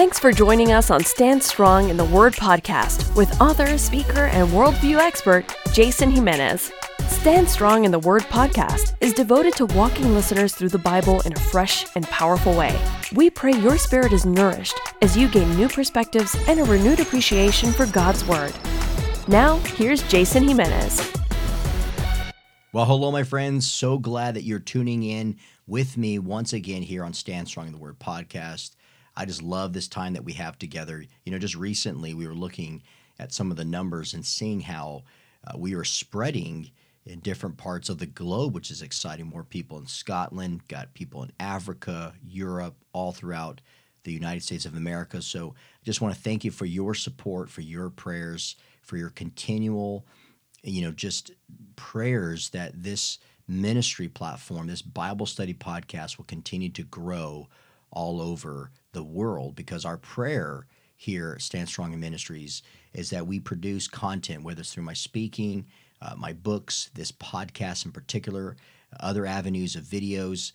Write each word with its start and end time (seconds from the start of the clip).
Thanks 0.00 0.18
for 0.18 0.32
joining 0.32 0.72
us 0.72 0.90
on 0.90 1.04
Stand 1.04 1.42
Strong 1.42 1.90
in 1.90 1.98
the 1.98 2.06
Word 2.06 2.32
podcast 2.32 3.14
with 3.14 3.38
author, 3.38 3.76
speaker, 3.76 4.28
and 4.32 4.48
worldview 4.48 4.96
expert 4.96 5.54
Jason 5.74 6.10
Jimenez. 6.10 6.72
Stand 7.08 7.46
Strong 7.46 7.84
in 7.84 7.90
the 7.90 7.98
Word 7.98 8.22
podcast 8.22 8.94
is 9.02 9.12
devoted 9.12 9.54
to 9.56 9.66
walking 9.66 10.14
listeners 10.14 10.54
through 10.54 10.70
the 10.70 10.78
Bible 10.78 11.20
in 11.26 11.34
a 11.34 11.38
fresh 11.38 11.84
and 11.96 12.06
powerful 12.06 12.56
way. 12.56 12.80
We 13.12 13.28
pray 13.28 13.52
your 13.52 13.76
spirit 13.76 14.14
is 14.14 14.24
nourished 14.24 14.80
as 15.02 15.18
you 15.18 15.28
gain 15.28 15.54
new 15.54 15.68
perspectives 15.68 16.34
and 16.48 16.60
a 16.60 16.64
renewed 16.64 17.00
appreciation 17.00 17.70
for 17.70 17.84
God's 17.84 18.24
Word. 18.24 18.54
Now, 19.28 19.58
here's 19.58 20.02
Jason 20.04 20.48
Jimenez. 20.48 21.12
Well, 22.72 22.86
hello, 22.86 23.12
my 23.12 23.22
friends. 23.22 23.70
So 23.70 23.98
glad 23.98 24.34
that 24.36 24.44
you're 24.44 24.60
tuning 24.60 25.02
in 25.02 25.36
with 25.66 25.98
me 25.98 26.18
once 26.18 26.54
again 26.54 26.80
here 26.80 27.04
on 27.04 27.12
Stand 27.12 27.48
Strong 27.48 27.66
in 27.66 27.72
the 27.72 27.78
Word 27.78 27.98
podcast. 27.98 28.76
I 29.16 29.24
just 29.24 29.42
love 29.42 29.72
this 29.72 29.88
time 29.88 30.14
that 30.14 30.24
we 30.24 30.32
have 30.34 30.58
together. 30.58 31.04
You 31.24 31.32
know, 31.32 31.38
just 31.38 31.56
recently 31.56 32.14
we 32.14 32.26
were 32.26 32.34
looking 32.34 32.82
at 33.18 33.32
some 33.32 33.50
of 33.50 33.56
the 33.56 33.64
numbers 33.64 34.14
and 34.14 34.24
seeing 34.24 34.60
how 34.60 35.04
uh, 35.46 35.56
we 35.56 35.74
are 35.74 35.84
spreading 35.84 36.70
in 37.06 37.20
different 37.20 37.56
parts 37.56 37.88
of 37.88 37.98
the 37.98 38.06
globe, 38.06 38.54
which 38.54 38.70
is 38.70 38.82
exciting. 38.82 39.26
More 39.26 39.44
people 39.44 39.78
in 39.78 39.86
Scotland, 39.86 40.66
got 40.68 40.94
people 40.94 41.22
in 41.22 41.32
Africa, 41.40 42.14
Europe, 42.22 42.76
all 42.92 43.12
throughout 43.12 43.60
the 44.04 44.12
United 44.12 44.42
States 44.42 44.64
of 44.64 44.76
America. 44.76 45.20
So 45.20 45.54
I 45.56 45.84
just 45.84 46.00
want 46.00 46.14
to 46.14 46.20
thank 46.20 46.44
you 46.44 46.50
for 46.50 46.66
your 46.66 46.94
support, 46.94 47.50
for 47.50 47.60
your 47.60 47.90
prayers, 47.90 48.56
for 48.82 48.96
your 48.96 49.10
continual, 49.10 50.06
you 50.62 50.82
know, 50.82 50.92
just 50.92 51.32
prayers 51.76 52.50
that 52.50 52.82
this 52.82 53.18
ministry 53.48 54.08
platform, 54.08 54.66
this 54.66 54.82
Bible 54.82 55.26
study 55.26 55.54
podcast 55.54 56.16
will 56.16 56.24
continue 56.24 56.70
to 56.70 56.82
grow 56.84 57.48
all 57.90 58.20
over 58.20 58.70
the 58.92 59.02
world 59.02 59.54
because 59.54 59.84
our 59.84 59.96
prayer 59.96 60.66
here 60.96 61.38
Stand 61.38 61.68
Strong 61.68 61.94
in 61.94 62.00
Ministries 62.00 62.62
is 62.92 63.10
that 63.10 63.26
we 63.26 63.40
produce 63.40 63.88
content, 63.88 64.42
whether 64.42 64.60
it's 64.60 64.74
through 64.74 64.84
my 64.84 64.92
speaking, 64.92 65.66
uh, 66.02 66.14
my 66.16 66.32
books, 66.32 66.90
this 66.94 67.12
podcast 67.12 67.86
in 67.86 67.92
particular, 67.92 68.56
other 69.00 69.24
avenues 69.26 69.76
of 69.76 69.84
videos, 69.84 70.52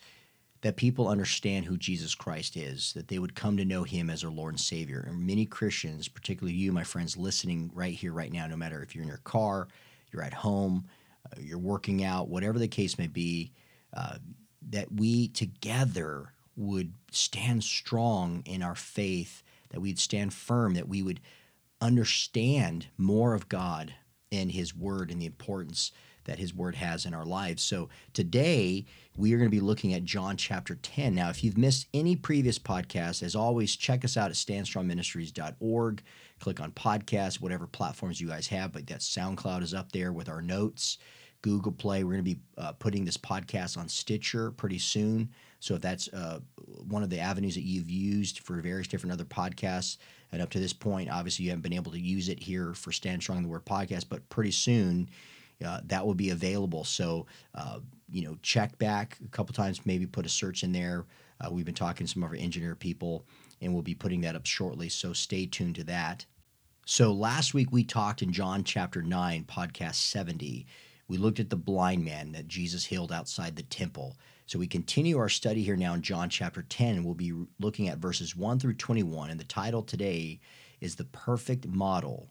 that 0.61 0.75
people 0.75 1.07
understand 1.07 1.65
who 1.65 1.77
Jesus 1.77 2.15
Christ 2.15 2.57
is, 2.57 2.93
that 2.93 3.07
they 3.07 3.19
would 3.19 3.35
come 3.35 3.57
to 3.57 3.65
know 3.65 3.83
him 3.83 4.09
as 4.09 4.21
their 4.21 4.31
Lord 4.31 4.53
and 4.53 4.59
Savior. 4.59 5.05
And 5.07 5.25
many 5.25 5.45
Christians, 5.45 6.07
particularly 6.07 6.55
you, 6.55 6.71
my 6.71 6.83
friends, 6.83 7.17
listening 7.17 7.71
right 7.73 7.93
here, 7.93 8.13
right 8.13 8.31
now, 8.31 8.47
no 8.47 8.57
matter 8.57 8.81
if 8.81 8.95
you're 8.95 9.03
in 9.03 9.07
your 9.07 9.17
car, 9.17 9.67
you're 10.11 10.23
at 10.23 10.33
home, 10.33 10.85
uh, 11.25 11.39
you're 11.39 11.57
working 11.57 12.03
out, 12.03 12.29
whatever 12.29 12.59
the 12.59 12.67
case 12.67 12.97
may 12.97 13.07
be, 13.07 13.51
uh, 13.95 14.17
that 14.69 14.91
we 14.91 15.27
together 15.29 16.33
would 16.55 16.93
stand 17.11 17.63
strong 17.63 18.43
in 18.45 18.63
our 18.63 18.75
faith, 18.75 19.43
that 19.69 19.81
we'd 19.81 19.99
stand 19.99 20.33
firm, 20.33 20.73
that 20.73 20.87
we 20.87 21.01
would 21.01 21.19
understand 21.81 22.87
more 22.97 23.33
of 23.33 23.49
God 23.49 23.93
and 24.31 24.51
His 24.51 24.75
Word 24.75 25.11
and 25.11 25.21
the 25.21 25.25
importance 25.25 25.91
that 26.25 26.39
His 26.39 26.53
Word 26.53 26.75
has 26.75 27.05
in 27.05 27.13
our 27.13 27.25
lives. 27.25 27.63
So 27.63 27.89
today 28.13 28.85
we 29.17 29.33
are 29.33 29.37
going 29.37 29.49
to 29.49 29.55
be 29.55 29.61
looking 29.61 29.93
at 29.93 30.03
John 30.03 30.37
chapter 30.37 30.75
10. 30.75 31.15
Now, 31.15 31.29
if 31.29 31.43
you've 31.43 31.57
missed 31.57 31.87
any 31.93 32.15
previous 32.15 32.59
podcast, 32.59 33.21
as 33.23 33.35
always, 33.35 33.75
check 33.75 34.03
us 34.03 34.17
out 34.17 34.29
at 34.29 34.35
standstrongministries.org. 34.35 36.03
Click 36.39 36.59
on 36.59 36.71
podcast, 36.71 37.41
whatever 37.41 37.67
platforms 37.67 38.19
you 38.19 38.27
guys 38.27 38.47
have, 38.47 38.71
but 38.71 38.87
that 38.87 38.99
SoundCloud 38.99 39.61
is 39.61 39.73
up 39.73 39.91
there 39.91 40.11
with 40.11 40.27
our 40.27 40.41
notes. 40.41 40.97
Google 41.45 41.71
Play. 41.71 42.03
We're 42.03 42.13
going 42.13 42.25
to 42.25 42.35
be 42.35 42.39
uh, 42.57 42.71
putting 42.71 43.05
this 43.05 43.17
podcast 43.17 43.77
on 43.77 43.87
Stitcher 43.87 44.49
pretty 44.49 44.79
soon. 44.79 45.29
So 45.65 45.73
if 45.73 45.81
that's 45.81 46.07
uh, 46.09 46.41
one 46.87 47.01
of 47.01 47.09
the 47.09 47.17
avenues 47.17 47.55
that 47.55 47.63
you've 47.63 47.89
used 47.89 48.41
for 48.41 48.61
various 48.61 48.87
different 48.87 49.13
other 49.13 49.25
podcasts, 49.25 49.97
and 50.31 50.39
up 50.39 50.51
to 50.51 50.59
this 50.59 50.73
point, 50.73 51.09
obviously 51.09 51.45
you 51.45 51.49
haven't 51.49 51.63
been 51.63 51.73
able 51.73 51.91
to 51.93 51.99
use 51.99 52.29
it 52.29 52.39
here 52.39 52.75
for 52.75 52.91
Stand 52.91 53.23
Strong 53.23 53.41
the 53.41 53.49
Word 53.49 53.65
podcast, 53.65 54.05
but 54.07 54.29
pretty 54.29 54.51
soon 54.51 55.09
uh, 55.65 55.81
that 55.87 56.05
will 56.05 56.13
be 56.13 56.29
available. 56.29 56.83
So 56.83 57.25
uh, 57.55 57.79
you 58.11 58.21
know, 58.21 58.37
check 58.43 58.77
back 58.77 59.17
a 59.25 59.27
couple 59.29 59.55
times, 59.55 59.87
maybe 59.87 60.05
put 60.05 60.27
a 60.27 60.29
search 60.29 60.61
in 60.61 60.71
there. 60.71 61.07
Uh, 61.41 61.49
we've 61.51 61.65
been 61.65 61.73
talking 61.73 62.05
to 62.05 62.13
some 62.13 62.21
of 62.21 62.29
our 62.29 62.35
engineer 62.35 62.75
people, 62.75 63.25
and 63.59 63.73
we'll 63.73 63.81
be 63.81 63.95
putting 63.95 64.21
that 64.21 64.35
up 64.35 64.45
shortly. 64.45 64.87
So 64.87 65.13
stay 65.13 65.47
tuned 65.47 65.75
to 65.77 65.83
that. 65.85 66.27
So 66.85 67.11
last 67.11 67.55
week 67.55 67.71
we 67.71 67.83
talked 67.83 68.21
in 68.21 68.31
John 68.31 68.63
chapter 68.63 69.01
9, 69.01 69.45
podcast 69.45 69.95
70 69.95 70.67
we 71.07 71.17
looked 71.17 71.39
at 71.39 71.49
the 71.49 71.55
blind 71.55 72.03
man 72.03 72.31
that 72.31 72.47
Jesus 72.47 72.85
healed 72.85 73.11
outside 73.11 73.55
the 73.55 73.63
temple. 73.63 74.17
So 74.47 74.59
we 74.59 74.67
continue 74.67 75.17
our 75.17 75.29
study 75.29 75.63
here 75.63 75.75
now 75.75 75.95
in 75.95 76.03
John 76.03 76.29
chapter 76.29 76.61
10, 76.61 76.97
and 76.97 77.05
we'll 77.05 77.15
be 77.15 77.33
looking 77.59 77.89
at 77.89 77.97
verses 77.97 78.35
1 78.35 78.59
through 78.59 78.75
21. 78.75 79.31
And 79.31 79.39
the 79.39 79.43
title 79.43 79.81
today 79.81 80.39
is 80.79 80.95
The 80.95 81.05
Perfect 81.05 81.65
Model 81.65 82.29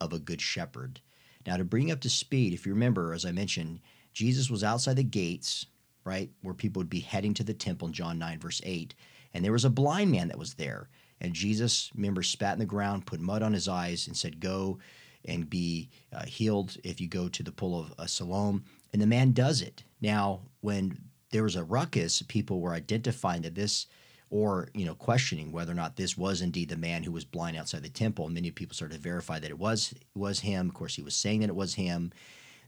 of 0.00 0.14
a 0.14 0.18
Good 0.18 0.40
Shepherd. 0.40 1.00
Now, 1.46 1.58
to 1.58 1.64
bring 1.64 1.90
up 1.90 2.00
to 2.00 2.08
speed, 2.08 2.54
if 2.54 2.64
you 2.64 2.72
remember, 2.72 3.12
as 3.12 3.26
I 3.26 3.32
mentioned, 3.32 3.80
Jesus 4.14 4.48
was 4.48 4.64
outside 4.64 4.96
the 4.96 5.04
gates, 5.04 5.66
right, 6.02 6.30
where 6.40 6.54
people 6.54 6.80
would 6.80 6.88
be 6.88 7.00
heading 7.00 7.34
to 7.34 7.44
the 7.44 7.52
temple 7.52 7.88
in 7.88 7.92
John 7.92 8.18
9, 8.18 8.38
verse 8.38 8.62
8. 8.64 8.94
And 9.34 9.44
there 9.44 9.52
was 9.52 9.66
a 9.66 9.70
blind 9.70 10.10
man 10.10 10.28
that 10.28 10.38
was 10.38 10.54
there. 10.54 10.88
And 11.20 11.34
Jesus, 11.34 11.90
remember, 11.94 12.22
spat 12.22 12.54
in 12.54 12.58
the 12.60 12.64
ground, 12.64 13.04
put 13.04 13.20
mud 13.20 13.42
on 13.42 13.52
his 13.52 13.68
eyes, 13.68 14.06
and 14.06 14.16
said, 14.16 14.40
Go 14.40 14.78
and 15.26 15.50
be 15.50 15.90
uh, 16.10 16.24
healed 16.24 16.78
if 16.84 17.02
you 17.02 17.06
go 17.06 17.28
to 17.28 17.42
the 17.42 17.52
pool 17.52 17.78
of 17.78 17.92
uh, 17.98 18.06
Siloam. 18.06 18.64
And 18.94 19.02
the 19.02 19.06
man 19.06 19.32
does 19.32 19.60
it. 19.60 19.84
Now, 20.00 20.40
when 20.62 21.09
there 21.30 21.42
was 21.42 21.56
a 21.56 21.64
ruckus, 21.64 22.22
people 22.22 22.60
were 22.60 22.74
identifying 22.74 23.42
that 23.42 23.54
this, 23.54 23.86
or 24.30 24.68
you 24.74 24.84
know, 24.84 24.94
questioning 24.94 25.52
whether 25.52 25.72
or 25.72 25.76
not 25.76 25.96
this 25.96 26.16
was 26.16 26.40
indeed 26.40 26.68
the 26.68 26.76
man 26.76 27.02
who 27.02 27.12
was 27.12 27.24
blind 27.24 27.56
outside 27.56 27.82
the 27.82 27.88
temple. 27.88 28.26
And 28.26 28.34
many 28.34 28.50
people 28.50 28.74
started 28.74 28.94
to 28.94 29.00
verify 29.00 29.38
that 29.38 29.50
it 29.50 29.58
was 29.58 29.94
was 30.14 30.40
him. 30.40 30.68
Of 30.68 30.74
course, 30.74 30.94
he 30.94 31.02
was 31.02 31.14
saying 31.14 31.40
that 31.40 31.50
it 31.50 31.56
was 31.56 31.74
him. 31.74 32.12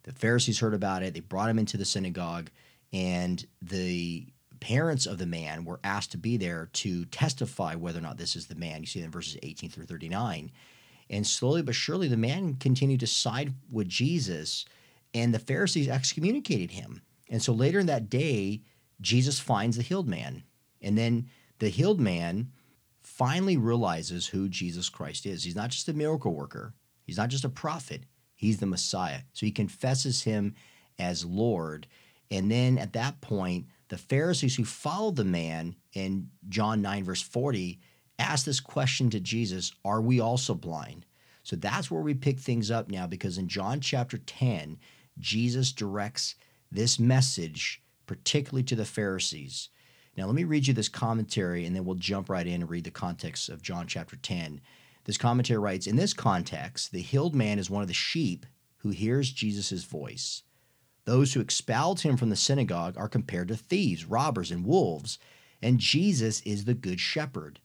The 0.05 0.13
Pharisees 0.13 0.59
heard 0.61 0.75
about 0.75 1.03
it. 1.03 1.15
They 1.15 1.21
brought 1.21 1.51
him 1.51 1.59
into 1.59 1.77
the 1.77 1.85
synagogue, 1.85 2.51
and 2.93 3.45
the 3.61 4.27
parents 4.61 5.07
of 5.07 5.19
the 5.19 5.27
man 5.27 5.65
were 5.65 5.81
asked 5.83 6.13
to 6.13 6.19
be 6.19 6.37
there 6.37 6.69
to 6.73 7.05
testify 7.07 7.75
whether 7.75 7.99
or 7.99 8.03
not 8.03 8.17
this 8.17 8.37
is 8.37 8.47
the 8.47 8.55
man. 8.55 8.81
You 8.81 8.87
see 8.87 9.01
that 9.01 9.07
in 9.07 9.11
verses 9.11 9.37
18 9.43 9.71
through 9.71 9.87
39. 9.87 10.53
And 11.11 11.27
slowly 11.27 11.63
but 11.63 11.75
surely, 11.75 12.09
the 12.09 12.17
man 12.17 12.55
continued 12.55 13.01
to 13.01 13.07
side 13.07 13.55
with 13.71 13.89
Jesus, 13.89 14.65
and 15.13 15.35
the 15.35 15.39
Pharisees 15.39 15.89
excommunicated 15.89 16.71
him. 16.71 17.03
And 17.33 17.43
so 17.43 17.55
later 17.55 17.81
in 17.81 17.87
that 17.87 18.11
day, 18.11 18.61
Jesus 19.01 19.41
finds 19.41 19.79
the 19.79 19.83
healed 19.83 20.07
man. 20.07 20.45
And 20.83 20.99
then 20.99 21.31
the 21.61 21.71
healed 21.71 21.99
man 21.99 22.53
finally 23.01 23.57
realizes 23.57 24.27
who 24.29 24.51
Jesus 24.51 24.91
Christ 24.91 25.25
is. 25.25 25.43
He's 25.43 25.57
not 25.57 25.71
just 25.71 25.89
a 25.89 25.95
miracle 25.95 26.35
worker, 26.35 26.75
he's 27.05 27.17
not 27.17 27.31
just 27.31 27.47
a 27.47 27.49
prophet, 27.49 28.05
he's 28.35 28.59
the 28.59 28.67
Messiah. 28.67 29.23
So 29.33 29.47
he 29.47 29.51
confesses 29.51 30.23
him 30.23 30.55
as 30.99 31.25
Lord. 31.25 31.87
And 32.31 32.51
then 32.51 32.77
at 32.77 32.93
that 32.93 33.23
point, 33.23 33.67
the 33.89 33.99
Pharisees 33.99 34.57
who 34.57 34.65
followed 34.67 35.17
the 35.17 35.25
man 35.25 35.77
in 35.95 36.29
John 36.51 36.83
9, 36.83 37.05
verse 37.05 37.23
40, 37.23 37.81
ask 38.19 38.45
this 38.45 38.61
question 38.61 39.09
to 39.09 39.21
Jesus 39.21 39.73
Are 39.87 40.03
we 40.03 40.21
also 40.21 40.55
blind? 40.55 41.07
So 41.45 41.57
that's 41.57 41.91
where 41.91 42.03
we 42.03 42.13
pick 42.13 42.39
things 42.39 42.71
up 42.71 42.91
now 42.91 43.07
because 43.07 43.39
in 43.39 43.49
John 43.49 43.81
chapter 43.81 44.19
10, 44.19 44.79
Jesus 45.19 45.73
directs 45.73 46.35
this 46.73 46.99
message 46.99 47.83
particularly 48.07 48.63
to 48.65 48.77
the 48.77 48.85
Pharisees. 48.85 49.69
Now, 50.17 50.27
let 50.27 50.35
me 50.35 50.45
read 50.45 50.67
you 50.67 50.75
this 50.75 50.89
commentary 50.89 51.65
and 51.65 51.75
then 51.75 51.85
we'll 51.85 51.95
jump 51.95 52.29
right 52.29 52.47
in 52.47 52.63
and 52.63 52.71
read 52.71 52.85
the 52.85 52.91
context 52.91 53.49
of 53.49 53.63
John 53.63 53.87
chapter 53.87 54.17
10. 54.17 54.61
This 55.05 55.17
commentary 55.17 55.59
writes 55.59 55.87
In 55.87 55.97
this 55.97 56.13
context, 56.13 56.93
the 56.93 57.01
healed 57.01 57.35
man 57.35 57.59
is 57.59 57.71
one 57.71 57.83
of 57.83 57.89
the 57.89 57.95
sheep 57.95 58.47
who 58.79 58.91
hears 58.91 59.33
Jesus' 59.33 59.85
voice. 59.85 60.43
Those 61.05 61.35
who 61.35 61.41
expelled 61.41 62.01
him 62.01 62.17
from 62.17 62.31
the 62.31 62.37
synagogue 62.37 62.97
are 62.97 63.09
compared 63.09 63.49
to 63.49 63.57
thieves, 63.57 64.05
robbers, 64.05 64.51
and 64.51 64.65
wolves, 64.65 65.19
and 65.61 65.79
Jesus 65.79 66.41
is 66.43 66.65
the 66.65 66.75
good 66.75 67.01
shepherd. 67.01 67.61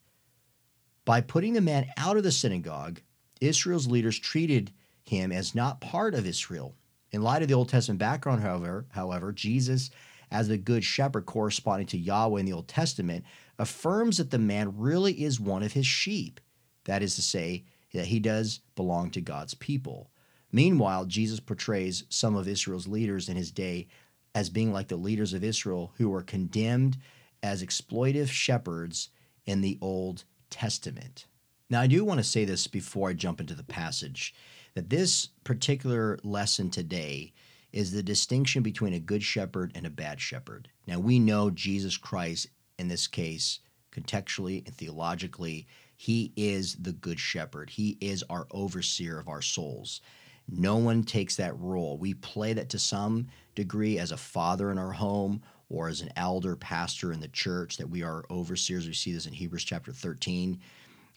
By 1.06 1.22
putting 1.22 1.53
the 1.53 1.62
man 1.62 1.88
out 1.98 2.18
of 2.18 2.24
the 2.24 2.31
synagogue, 2.31 3.01
Israel's 3.39 3.88
leaders 3.88 4.19
treated 4.19 4.71
him 5.03 5.31
as 5.31 5.56
not 5.56 5.81
part 5.81 6.13
of 6.13 6.25
Israel. 6.25 6.75
In 7.12 7.21
light 7.21 7.42
of 7.42 7.48
the 7.48 7.54
Old 7.54 7.69
Testament 7.69 8.00
background, 8.00 8.42
however, 8.42 8.86
however, 8.89 9.31
Jesus, 9.31 9.89
as 10.30 10.48
the 10.48 10.57
good 10.57 10.83
shepherd 10.83 11.25
corresponding 11.25 11.88
to 11.88 11.98
Yahweh 11.98 12.39
in 12.39 12.45
the 12.45 12.54
Old 12.54 12.68
Testament, 12.68 13.24
affirms 13.57 14.18
that 14.18 14.31
the 14.31 14.38
man 14.38 14.77
really 14.77 15.24
is 15.24 15.39
one 15.39 15.63
of 15.63 15.74
his 15.74 15.88
sheep. 15.88 16.39
That 16.86 17.01
is 17.01 17.15
to 17.15 17.21
say, 17.21 17.65
that 17.94 18.07
he 18.07 18.19
does 18.19 18.59
belong 18.75 19.09
to 19.12 19.21
God's 19.21 19.54
people. 19.54 20.12
Meanwhile, 20.51 21.06
Jesus 21.06 21.39
portrays 21.39 22.04
some 22.09 22.36
of 22.36 22.48
Israel's 22.48 22.88
leaders 22.88 23.30
in 23.30 23.38
his 23.38 23.51
day 23.51 23.88
as 24.36 24.50
being 24.50 24.71
like 24.71 24.88
the 24.88 24.95
leaders 24.95 25.33
of 25.33 25.44
Israel 25.44 25.94
who 25.98 26.10
were 26.10 26.21
condemned 26.21 26.98
as 27.42 27.63
exploitive 27.63 28.27
shepherds 28.27 29.10
in 29.45 29.62
the 29.62 29.77
Old 29.81 30.25
Testament. 30.50 31.25
Now, 31.69 31.81
I 31.81 31.88
do 31.88 32.06
want 32.06 32.19
to 32.19 32.24
say 32.24 32.45
this 32.45 32.68
before 32.68 33.10
I 33.10 33.13
jump 33.13 33.39
into 33.39 33.56
the 33.56 33.63
passage 33.63 34.33
that 34.77 34.91
this 34.91 35.29
particular 35.44 36.19
lesson 36.24 36.69
today 36.69 37.33
is 37.74 37.91
the 37.91 38.03
distinction 38.03 38.62
between 38.62 38.94
a 38.94 39.00
good 39.00 39.24
shepherd 39.24 39.71
and 39.74 39.88
a 39.88 39.89
bad 39.89 40.21
shepherd. 40.21 40.69
Now, 40.85 41.00
we 41.00 41.18
know 41.18 41.50
Jesus 41.50 41.97
Christ 41.97 42.45
in 42.77 42.88
this 42.88 43.07
case 43.07 43.59
contextually 43.91 44.63
and 44.68 44.75
theologically, 44.75 45.65
he 45.95 46.31
is 46.35 46.75
the 46.75 46.91
good 46.91 47.19
shepherd. 47.19 47.71
He 47.71 47.97
is 48.00 48.24
our 48.29 48.45
overseer 48.51 49.18
of 49.18 49.27
our 49.27 49.41
souls. 49.41 50.01
No 50.47 50.77
one 50.77 51.01
takes 51.01 51.38
that 51.38 51.59
role. 51.59 51.97
We 51.97 52.13
play 52.13 52.53
that 52.53 52.69
to 52.69 52.77
some 52.77 53.29
degree 53.56 53.97
as 53.97 54.12
a 54.12 54.18
father 54.18 54.69
in 54.69 54.77
our 54.77 54.91
home 54.91 55.41
or 55.69 55.89
as 55.89 56.01
an 56.01 56.12
elder 56.15 56.56
pastor 56.56 57.12
in 57.12 57.19
the 57.19 57.29
church 57.29 57.77
that 57.77 57.89
we 57.89 58.03
are 58.03 58.25
overseers. 58.29 58.85
We 58.85 58.94
see 58.94 59.12
this 59.12 59.25
in 59.25 59.33
Hebrews 59.33 59.63
chapter 59.63 59.91
13. 59.91 60.59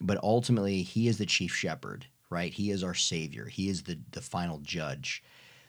But 0.00 0.18
ultimately, 0.22 0.80
he 0.80 1.08
is 1.08 1.18
the 1.18 1.26
chief 1.26 1.54
shepherd, 1.54 2.06
right? 2.30 2.52
He 2.52 2.70
is 2.70 2.82
our 2.82 2.94
savior. 2.94 3.46
He 3.46 3.68
is 3.68 3.82
the, 3.82 3.98
the 4.12 4.20
final 4.20 4.58
judge. 4.58 5.22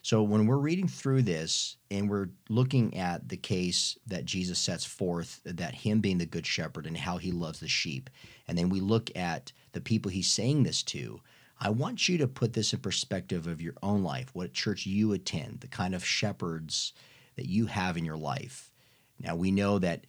So 0.04 0.24
when 0.24 0.48
we're 0.48 0.58
reading 0.58 0.88
through 0.88 1.24
this 1.24 1.78
and 1.92 2.10
we're 2.10 2.30
looking 2.50 2.98
at 2.98 3.30
the 3.30 3.38
case 3.38 3.98
that 4.08 4.26
Jesus 4.26 4.58
sets 4.58 4.84
forth, 4.84 5.42
that 5.46 5.76
him 5.76 6.00
being 6.00 6.18
the 6.18 6.26
good 6.26 6.46
shepherd 6.46 6.88
and 6.88 6.98
how 6.98 7.18
he 7.18 7.32
loves 7.32 7.60
the 7.60 7.68
sheep, 7.68 8.10
and 8.48 8.58
then 8.58 8.70
we 8.70 8.80
look 8.80 9.16
at 9.16 9.52
the 9.74 9.82
people 9.82 10.10
he's 10.10 10.32
saying 10.32 10.64
this 10.64 10.82
to, 10.84 11.22
I 11.60 11.70
want 11.70 12.10
you 12.10 12.18
to 12.18 12.28
put 12.28 12.54
this 12.54 12.74
in 12.74 12.80
perspective 12.80 13.46
of 13.46 13.62
your 13.62 13.76
own 13.84 14.02
life, 14.02 14.32
what 14.34 14.54
church 14.54 14.88
you 14.88 15.14
attend, 15.14 15.60
the 15.60 15.68
kind 15.68 15.94
of 15.94 16.04
shepherds 16.04 16.94
that 17.36 17.46
you 17.46 17.68
have 17.68 17.96
in 17.96 18.06
your 18.06 18.18
life. 18.18 18.72
Now, 19.20 19.36
we 19.36 19.52
know 19.52 19.78
that 19.78 20.08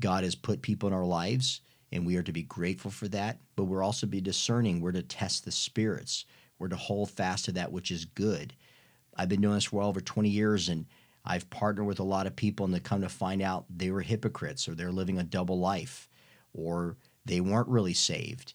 God 0.00 0.24
has 0.24 0.34
put 0.34 0.62
people 0.62 0.88
in 0.88 0.94
our 0.94 1.04
lives, 1.04 1.60
and 1.94 2.04
we 2.04 2.16
are 2.16 2.22
to 2.24 2.32
be 2.32 2.42
grateful 2.42 2.90
for 2.90 3.06
that, 3.08 3.38
but 3.54 3.64
we're 3.64 3.82
also 3.82 4.06
be 4.06 4.20
discerning. 4.20 4.80
We're 4.80 4.92
to 4.92 5.02
test 5.02 5.44
the 5.44 5.52
spirits. 5.52 6.24
We're 6.58 6.68
to 6.68 6.76
hold 6.76 7.10
fast 7.10 7.44
to 7.46 7.52
that 7.52 7.70
which 7.72 7.92
is 7.92 8.04
good. 8.04 8.52
I've 9.16 9.28
been 9.28 9.40
doing 9.40 9.54
this 9.54 9.64
for 9.64 9.76
well 9.76 9.88
over 9.88 10.00
20 10.00 10.28
years, 10.28 10.68
and 10.68 10.86
I've 11.24 11.48
partnered 11.50 11.86
with 11.86 12.00
a 12.00 12.04
lot 12.04 12.26
of 12.26 12.34
people, 12.34 12.66
and 12.66 12.74
they 12.74 12.80
come 12.80 13.00
to 13.02 13.08
find 13.08 13.40
out 13.40 13.66
they 13.70 13.90
were 13.90 14.00
hypocrites, 14.00 14.68
or 14.68 14.74
they're 14.74 14.90
living 14.90 15.18
a 15.18 15.22
double 15.22 15.60
life, 15.60 16.08
or 16.52 16.96
they 17.24 17.40
weren't 17.40 17.68
really 17.68 17.94
saved. 17.94 18.54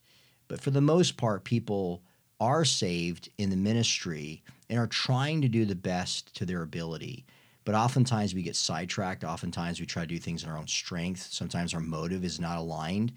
But 0.50 0.60
for 0.60 0.72
the 0.72 0.82
most 0.82 1.16
part, 1.16 1.46
people 1.46 2.04
are 2.42 2.66
saved 2.66 3.30
in 3.38 3.50
the 3.50 3.58
ministry 3.58 4.44
and 4.70 4.78
are 4.78 4.88
trying 4.88 5.42
to 5.42 5.48
do 5.48 5.64
the 5.64 5.76
best 5.76 6.36
to 6.36 6.46
their 6.46 6.62
ability. 6.62 7.26
But 7.69 7.77
oftentimes 7.77 8.33
we 8.33 8.42
get 8.42 8.56
sidetracked. 8.56 9.24
Oftentimes 9.24 9.80
we 9.80 9.86
try 9.86 10.01
to 10.01 10.07
do 10.07 10.18
things 10.18 10.44
in 10.44 10.50
our 10.50 10.57
own 10.57 10.66
strength. 10.66 11.27
Sometimes 11.30 11.75
our 11.75 11.80
motive 11.80 12.25
is 12.25 12.39
not 12.39 12.57
aligned 12.57 13.13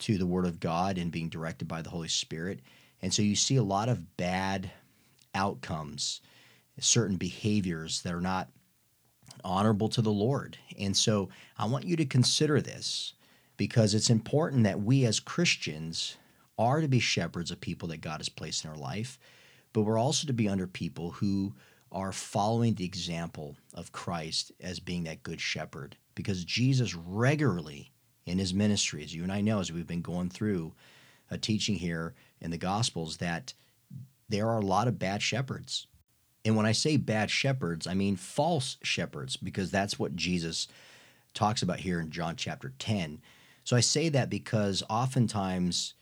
to 0.00 0.18
the 0.18 0.26
Word 0.26 0.44
of 0.44 0.60
God 0.60 0.98
and 0.98 1.10
being 1.10 1.30
directed 1.30 1.68
by 1.68 1.80
the 1.80 1.88
Holy 1.88 2.08
Spirit. 2.08 2.60
And 3.00 3.14
so 3.14 3.22
you 3.22 3.34
see 3.34 3.56
a 3.56 3.62
lot 3.62 3.88
of 3.88 4.18
bad 4.18 4.70
outcomes, 5.34 6.20
certain 6.78 7.16
behaviors 7.16 8.02
that 8.02 8.12
are 8.12 8.20
not 8.20 8.50
honorable 9.42 9.88
to 9.88 10.02
the 10.02 10.12
Lord. 10.12 10.58
And 10.78 10.94
so 10.94 11.30
I 11.56 11.64
want 11.64 11.86
you 11.86 11.96
to 11.96 12.04
consider 12.04 12.60
this 12.60 13.14
because 13.56 13.94
it's 13.94 14.10
important 14.10 14.64
that 14.64 14.82
we 14.82 15.06
as 15.06 15.18
Christians 15.18 16.18
are 16.58 16.82
to 16.82 16.88
be 16.88 17.00
shepherds 17.00 17.50
of 17.50 17.58
people 17.58 17.88
that 17.88 18.02
God 18.02 18.18
has 18.18 18.28
placed 18.28 18.66
in 18.66 18.70
our 18.70 18.76
life, 18.76 19.18
but 19.72 19.84
we're 19.84 19.96
also 19.96 20.26
to 20.26 20.34
be 20.34 20.46
under 20.46 20.66
people 20.66 21.12
who 21.12 21.54
are 21.94 22.12
following 22.12 22.74
the 22.74 22.84
example 22.84 23.56
of 23.72 23.92
Christ 23.92 24.52
as 24.60 24.80
being 24.80 25.04
that 25.04 25.22
good 25.22 25.40
shepherd. 25.40 25.96
Because 26.16 26.44
Jesus 26.44 26.94
regularly 26.94 27.92
in 28.26 28.38
his 28.38 28.52
ministry, 28.52 29.02
as 29.04 29.14
you 29.14 29.22
and 29.22 29.32
I 29.32 29.40
know, 29.40 29.60
as 29.60 29.72
we've 29.72 29.86
been 29.86 30.02
going 30.02 30.28
through 30.28 30.74
a 31.30 31.38
teaching 31.38 31.76
here 31.76 32.14
in 32.40 32.50
the 32.50 32.58
Gospels, 32.58 33.18
that 33.18 33.54
there 34.28 34.48
are 34.48 34.58
a 34.58 34.64
lot 34.64 34.88
of 34.88 34.98
bad 34.98 35.22
shepherds. 35.22 35.86
And 36.44 36.56
when 36.56 36.66
I 36.66 36.72
say 36.72 36.96
bad 36.96 37.30
shepherds, 37.30 37.86
I 37.86 37.94
mean 37.94 38.16
false 38.16 38.76
shepherds, 38.82 39.36
because 39.36 39.70
that's 39.70 39.98
what 39.98 40.16
Jesus 40.16 40.68
talks 41.32 41.62
about 41.62 41.80
here 41.80 42.00
in 42.00 42.10
John 42.10 42.36
chapter 42.36 42.72
10. 42.78 43.20
So 43.62 43.76
I 43.76 43.80
say 43.80 44.08
that 44.10 44.28
because 44.28 44.82
oftentimes 44.90 45.94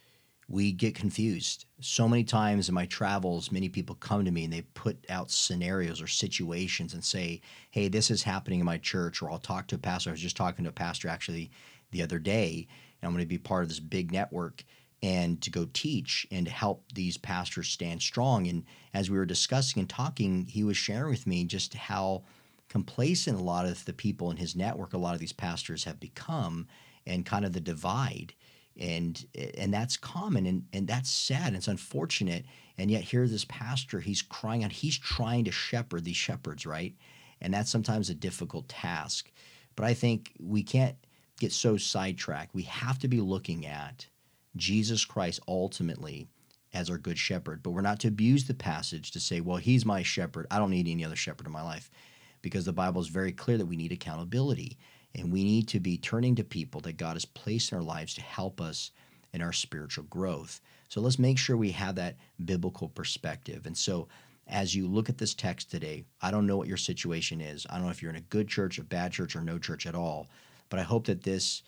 we 0.53 0.71
get 0.71 0.95
confused. 0.95 1.65
So 1.81 2.07
many 2.07 2.25
times 2.25 2.69
in 2.69 2.75
my 2.75 2.85
travels, 2.85 3.51
many 3.51 3.71
people 3.71 3.95
come 3.95 4.27
to 4.27 4.31
me 4.31 4.45
and 4.45 4.53
they 4.53 4.61
put 4.61 5.03
out 5.09 5.31
scenarios 5.31 6.03
or 6.03 6.07
situations 6.07 6.93
and 6.93 7.03
say, 7.03 7.41
Hey, 7.71 7.89
this 7.89 8.11
is 8.11 8.23
happening 8.23 8.61
in 8.61 8.67
my 8.67 8.77
church, 8.77 9.23
or 9.23 9.31
I'll 9.31 9.39
talk 9.39 9.67
to 9.69 9.77
a 9.77 9.79
pastor. 9.79 10.11
I 10.11 10.13
was 10.13 10.21
just 10.21 10.37
talking 10.37 10.65
to 10.65 10.69
a 10.69 10.75
pastor 10.75 11.09
actually 11.09 11.51
the 11.91 12.03
other 12.03 12.19
day, 12.19 12.69
and 13.01 13.09
I'm 13.09 13.15
going 13.15 13.25
to 13.25 13.29
be 13.29 13.39
part 13.39 13.63
of 13.63 13.71
this 13.71 13.81
big 13.81 14.13
network 14.13 14.63
and 15.03 15.41
to 15.41 15.51
go 15.51 15.67
teach 15.73 16.27
and 16.31 16.45
to 16.45 16.53
help 16.53 16.85
these 16.93 17.17
pastors 17.17 17.69
stand 17.69 18.03
strong. 18.03 18.47
And 18.47 18.65
as 18.93 19.09
we 19.09 19.17
were 19.17 19.25
discussing 19.25 19.81
and 19.81 19.89
talking, 19.89 20.45
he 20.45 20.65
was 20.65 20.77
sharing 20.77 21.11
with 21.11 21.27
me 21.27 21.45
just 21.45 21.73
how 21.73 22.25
complacent 22.69 23.41
a 23.41 23.43
lot 23.43 23.65
of 23.65 23.87
the 23.87 23.95
people 23.95 24.31
in 24.31 24.37
his 24.37 24.55
network, 24.55 24.93
a 24.93 24.99
lot 24.99 25.15
of 25.15 25.21
these 25.21 25.33
pastors 25.33 25.85
have 25.85 25.99
become, 25.99 26.69
and 27.07 27.25
kind 27.25 27.47
of 27.47 27.55
the 27.55 27.61
divide 27.61 28.35
and 28.79 29.27
and 29.57 29.73
that's 29.73 29.97
common 29.97 30.47
and 30.47 30.65
and 30.73 30.89
that's 30.89 31.11
sad 31.11 31.49
and 31.49 31.57
it's 31.57 31.69
unfortunate 31.69 32.45
and 32.79 32.91
yet 32.91 33.03
here 33.03 33.27
this 33.27 33.45
pastor 33.47 34.01
he's 34.01 34.23
crying 34.23 34.65
out 34.65 34.73
he's 34.73 34.99
trying 34.99 35.45
to 35.45 35.53
shepherd 35.53 36.05
these 36.05 36.17
shepherds 36.17 36.67
right? 36.67 36.95
And 37.41 37.53
that's 37.53 37.73
sometimes 37.73 38.09
a 38.09 38.15
difficult 38.15 38.69
task. 38.69 39.31
But 39.77 39.85
i 39.85 39.95
think 39.95 40.33
we 40.41 40.63
can't 40.63 40.97
get 41.39 41.53
so 41.53 41.77
sidetracked. 41.77 42.55
We 42.55 42.63
have 42.63 42.99
to 43.01 43.09
be 43.09 43.21
looking 43.21 43.67
at 43.67 44.07
jesus 44.57 45.05
christ 45.05 45.41
ultimately 45.49 46.29
as 46.75 46.89
our 46.89 46.99
good 46.99 47.19
shepherd. 47.19 47.63
But 47.63 47.73
we're 47.73 47.83
not 47.83 48.01
to 48.01 48.09
abuse 48.09 48.47
the 48.47 48.55
passage 48.55 49.11
to 49.11 49.21
say 49.21 49.41
well 49.41 49.59
he's 49.59 49.85
my 49.85 50.03
shepherd. 50.03 50.47
I 50.51 50.59
don't 50.59 50.71
need 50.71 50.89
any 50.89 51.05
other 51.05 51.17
shepherd 51.17 51.47
in 51.47 51.53
my 51.53 51.63
life 51.63 51.91
because 52.41 52.65
the 52.65 52.73
bible 52.73 53.03
is 53.03 53.09
very 53.09 53.33
clear 53.33 53.59
that 53.59 53.67
we 53.67 53.77
need 53.77 53.93
accountability 53.93 54.79
and 55.15 55.33
we 55.33 55.45
need 55.45 55.69
to 55.69 55.81
be 55.81 55.99
turning 55.99 56.35
to 56.37 56.45
people 56.45 56.81
that 56.83 56.97
God 56.97 57.15
has 57.15 57.25
placed 57.25 57.73
in 57.73 57.79
our 57.79 57.85
lives 57.85 58.15
to 58.15 58.23
help 58.23 58.61
us 58.61 58.91
in 59.33 59.43
our 59.43 59.53
spiritual 59.53 60.05
growth. 60.05 60.61
So 60.89 61.01
let's 61.01 61.19
make 61.19 61.39
sure 61.39 61.57
we 61.57 61.71
have 61.73 61.95
that 61.97 62.17
biblical 62.45 62.89
perspective. 62.89 63.67
And 63.67 63.77
so 63.77 64.09
as 64.47 64.75
you 64.75 64.87
look 64.87 65.09
at 65.09 65.19
this 65.19 65.35
text 65.35 65.71
today, 65.71 66.05
I 66.21 66.31
don't 66.31 66.47
know 66.47 66.57
what 66.57 66.69
your 66.69 66.77
situation 66.77 67.41
is. 67.41 67.67
I 67.71 67.75
don't 67.75 67.85
know 67.85 67.91
if 67.91 68.03
you're 68.03 68.11
in 68.11 68.17
a 68.17 68.23
good 68.23 68.49
church, 68.49 68.79
a 68.79 68.85
bad 68.85 69.13
church, 69.13 69.37
or 69.37 69.41
no 69.41 69.59
church 69.59 69.87
at 69.87 69.95
all. 69.95 70.29
But 70.69 70.81
I 70.81 70.83
hope 70.83 71.07
that 71.07 71.23
this 71.23 71.63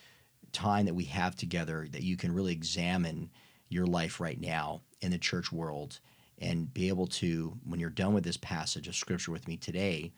time 0.52 0.86
that 0.86 0.94
we 0.94 1.04
have 1.04 1.36
together, 1.36 1.86
that 1.92 2.02
you 2.02 2.16
can 2.16 2.34
really 2.34 2.52
examine 2.52 3.30
your 3.68 3.86
life 3.86 4.20
right 4.20 4.40
now 4.40 4.82
in 5.00 5.10
the 5.10 5.18
church 5.18 5.52
world 5.52 6.00
and 6.38 6.72
be 6.72 6.88
able 6.88 7.06
to, 7.06 7.56
when 7.64 7.80
you're 7.80 7.90
done 7.90 8.14
with 8.14 8.24
this 8.24 8.36
passage 8.36 8.88
of 8.88 8.94
scripture 8.94 9.32
with 9.32 9.46
me 9.48 9.56
today, 9.56 10.12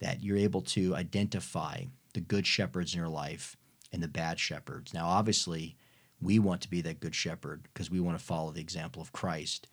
that 0.00 0.22
you're 0.22 0.36
able 0.36 0.62
to 0.62 0.94
identify 0.94 1.82
the 2.18 2.24
good 2.24 2.48
shepherds 2.48 2.94
in 2.94 2.98
your 2.98 3.08
life 3.08 3.56
and 3.92 4.02
the 4.02 4.08
bad 4.08 4.40
shepherds. 4.40 4.92
Now, 4.92 5.06
obviously, 5.06 5.76
we 6.20 6.40
want 6.40 6.60
to 6.62 6.70
be 6.70 6.80
that 6.80 6.98
good 6.98 7.14
shepherd 7.14 7.62
because 7.62 7.92
we 7.92 8.00
want 8.00 8.18
to 8.18 8.24
follow 8.24 8.50
the 8.50 8.60
example 8.60 9.00
of 9.00 9.12
Christ. 9.12 9.68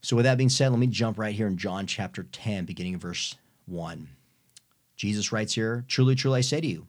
So, 0.00 0.14
with 0.14 0.24
that 0.24 0.38
being 0.38 0.48
said, 0.48 0.68
let 0.68 0.78
me 0.78 0.86
jump 0.86 1.18
right 1.18 1.34
here 1.34 1.48
in 1.48 1.56
John 1.56 1.88
chapter 1.88 2.22
10, 2.22 2.64
beginning 2.64 2.92
in 2.92 3.00
verse 3.00 3.34
1. 3.66 4.08
Jesus 4.94 5.32
writes 5.32 5.54
here 5.54 5.84
Truly, 5.88 6.14
truly, 6.14 6.38
I 6.38 6.42
say 6.42 6.60
to 6.60 6.66
you, 6.66 6.86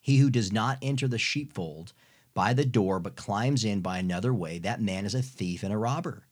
he 0.00 0.16
who 0.16 0.30
does 0.30 0.50
not 0.50 0.78
enter 0.80 1.06
the 1.06 1.18
sheepfold 1.18 1.92
by 2.32 2.54
the 2.54 2.64
door, 2.64 3.00
but 3.00 3.16
climbs 3.16 3.66
in 3.66 3.82
by 3.82 3.98
another 3.98 4.32
way, 4.32 4.58
that 4.60 4.80
man 4.80 5.04
is 5.04 5.14
a 5.14 5.20
thief 5.20 5.62
and 5.62 5.74
a 5.74 5.78
robber. 5.78 6.26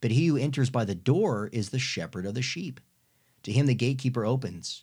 But 0.00 0.10
he 0.10 0.26
who 0.26 0.36
enters 0.36 0.70
by 0.70 0.84
the 0.84 0.96
door 0.96 1.50
is 1.52 1.70
the 1.70 1.78
shepherd 1.78 2.26
of 2.26 2.34
the 2.34 2.42
sheep. 2.42 2.80
To 3.44 3.52
him 3.52 3.66
the 3.66 3.76
gatekeeper 3.76 4.24
opens. 4.24 4.82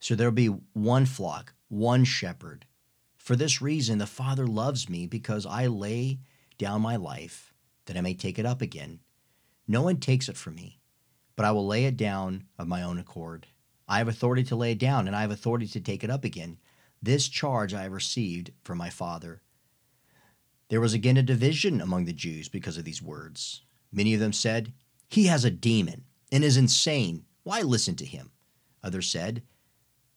So 0.00 0.14
there 0.14 0.26
will 0.26 0.32
be 0.32 0.46
one 0.72 1.06
flock, 1.06 1.54
one 1.68 2.04
shepherd. 2.04 2.66
For 3.16 3.36
this 3.36 3.62
reason, 3.62 3.98
the 3.98 4.06
Father 4.06 4.46
loves 4.46 4.88
me, 4.88 5.06
because 5.06 5.46
I 5.46 5.66
lay 5.66 6.20
down 6.58 6.82
my 6.82 6.96
life 6.96 7.54
that 7.84 7.96
I 7.96 8.00
may 8.00 8.14
take 8.14 8.38
it 8.38 8.46
up 8.46 8.62
again. 8.62 9.00
No 9.68 9.82
one 9.82 9.98
takes 9.98 10.28
it 10.28 10.36
from 10.36 10.56
me, 10.56 10.80
but 11.36 11.44
I 11.44 11.52
will 11.52 11.66
lay 11.66 11.84
it 11.84 11.96
down 11.96 12.44
of 12.58 12.66
my 12.66 12.82
own 12.82 12.98
accord. 12.98 13.46
I 13.86 13.98
have 13.98 14.08
authority 14.08 14.42
to 14.44 14.56
lay 14.56 14.72
it 14.72 14.78
down, 14.78 15.06
and 15.06 15.14
I 15.14 15.20
have 15.20 15.30
authority 15.30 15.66
to 15.68 15.80
take 15.80 16.02
it 16.02 16.10
up 16.10 16.24
again. 16.24 16.58
This 17.02 17.28
charge 17.28 17.74
I 17.74 17.82
have 17.82 17.92
received 17.92 18.52
from 18.64 18.78
my 18.78 18.90
Father. 18.90 19.42
There 20.68 20.80
was 20.80 20.94
again 20.94 21.16
a 21.16 21.22
division 21.22 21.80
among 21.80 22.04
the 22.04 22.12
Jews 22.12 22.48
because 22.48 22.78
of 22.78 22.84
these 22.84 23.02
words. 23.02 23.62
Many 23.92 24.14
of 24.14 24.20
them 24.20 24.32
said, 24.32 24.72
He 25.08 25.26
has 25.26 25.44
a 25.44 25.50
demon 25.50 26.04
and 26.30 26.44
is 26.44 26.56
insane. 26.56 27.24
Why 27.42 27.62
listen 27.62 27.96
to 27.96 28.06
him? 28.06 28.30
Others 28.82 29.10
said, 29.10 29.42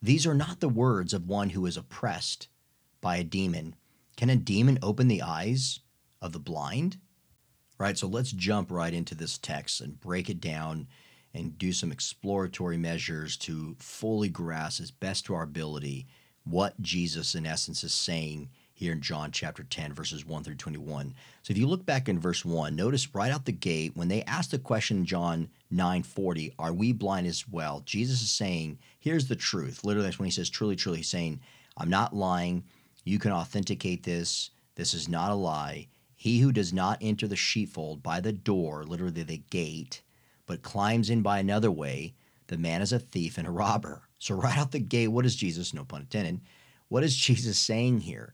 These 0.03 0.27
are 0.27 0.33
not 0.33 0.59
the 0.59 0.67
words 0.67 1.13
of 1.13 1.29
one 1.29 1.51
who 1.51 1.65
is 1.65 1.77
oppressed 1.77 2.49
by 2.99 3.15
a 3.15 3.23
demon. 3.23 3.73
Can 4.17 4.29
a 4.29 4.35
demon 4.35 4.77
open 4.81 5.07
the 5.07 5.21
eyes 5.21 5.79
of 6.21 6.33
the 6.33 6.39
blind? 6.39 6.97
Right, 7.79 7.97
so 7.97 8.07
let's 8.07 8.33
jump 8.33 8.69
right 8.69 8.93
into 8.93 9.15
this 9.15 9.37
text 9.37 9.79
and 9.79 10.01
break 10.01 10.29
it 10.29 10.41
down 10.41 10.89
and 11.33 11.57
do 11.57 11.71
some 11.71 11.89
exploratory 11.89 12.75
measures 12.75 13.37
to 13.37 13.77
fully 13.79 14.27
grasp 14.27 14.81
as 14.81 14.91
best 14.91 15.25
to 15.25 15.35
our 15.35 15.43
ability 15.43 16.05
what 16.43 16.81
Jesus, 16.81 17.33
in 17.33 17.45
essence, 17.45 17.81
is 17.85 17.93
saying 17.93 18.49
here 18.73 18.91
in 18.91 18.99
John 18.99 19.31
chapter 19.31 19.63
10, 19.63 19.93
verses 19.93 20.25
1 20.25 20.43
through 20.43 20.55
21. 20.55 21.15
So 21.43 21.51
if 21.51 21.57
you 21.57 21.65
look 21.65 21.85
back 21.85 22.09
in 22.09 22.19
verse 22.19 22.43
1, 22.43 22.75
notice 22.75 23.15
right 23.15 23.31
out 23.31 23.45
the 23.45 23.53
gate, 23.53 23.95
when 23.95 24.09
they 24.09 24.23
asked 24.23 24.51
the 24.51 24.59
question 24.59 24.97
in 24.97 25.05
John 25.05 25.49
9 25.73 26.03
40, 26.03 26.53
Are 26.59 26.73
we 26.73 26.93
blind 26.93 27.27
as 27.27 27.47
well? 27.47 27.81
Jesus 27.85 28.21
is 28.21 28.31
saying, 28.31 28.79
Here's 28.99 29.27
the 29.27 29.35
truth. 29.35 29.83
Literally, 29.83 30.07
that's 30.07 30.19
when 30.19 30.27
he 30.27 30.31
says, 30.31 30.49
Truly, 30.49 30.75
truly, 30.75 30.99
he's 30.99 31.09
saying, 31.09 31.39
I'm 31.77 31.89
not 31.89 32.15
lying. 32.15 32.63
You 33.03 33.19
can 33.19 33.31
authenticate 33.31 34.03
this. 34.03 34.51
This 34.75 34.93
is 34.93 35.09
not 35.09 35.31
a 35.31 35.35
lie. 35.35 35.87
He 36.15 36.39
who 36.39 36.51
does 36.51 36.71
not 36.71 36.99
enter 37.01 37.27
the 37.27 37.35
sheepfold 37.35 38.01
by 38.01 38.21
the 38.21 38.31
door, 38.31 38.85
literally 38.85 39.23
the 39.23 39.43
gate, 39.49 40.01
but 40.45 40.61
climbs 40.61 41.09
in 41.09 41.21
by 41.21 41.39
another 41.39 41.69
way, 41.71 42.13
the 42.47 42.57
man 42.57 42.81
is 42.81 42.93
a 42.93 42.99
thief 42.99 43.37
and 43.37 43.47
a 43.47 43.51
robber. 43.51 44.03
So, 44.19 44.35
right 44.35 44.57
out 44.57 44.71
the 44.71 44.79
gate, 44.79 45.09
what 45.09 45.25
is 45.25 45.35
Jesus, 45.35 45.73
no 45.73 45.83
pun 45.83 46.01
intended, 46.01 46.39
what 46.87 47.03
is 47.03 47.15
Jesus 47.27 47.57
saying 47.57 48.01
here? 48.01 48.33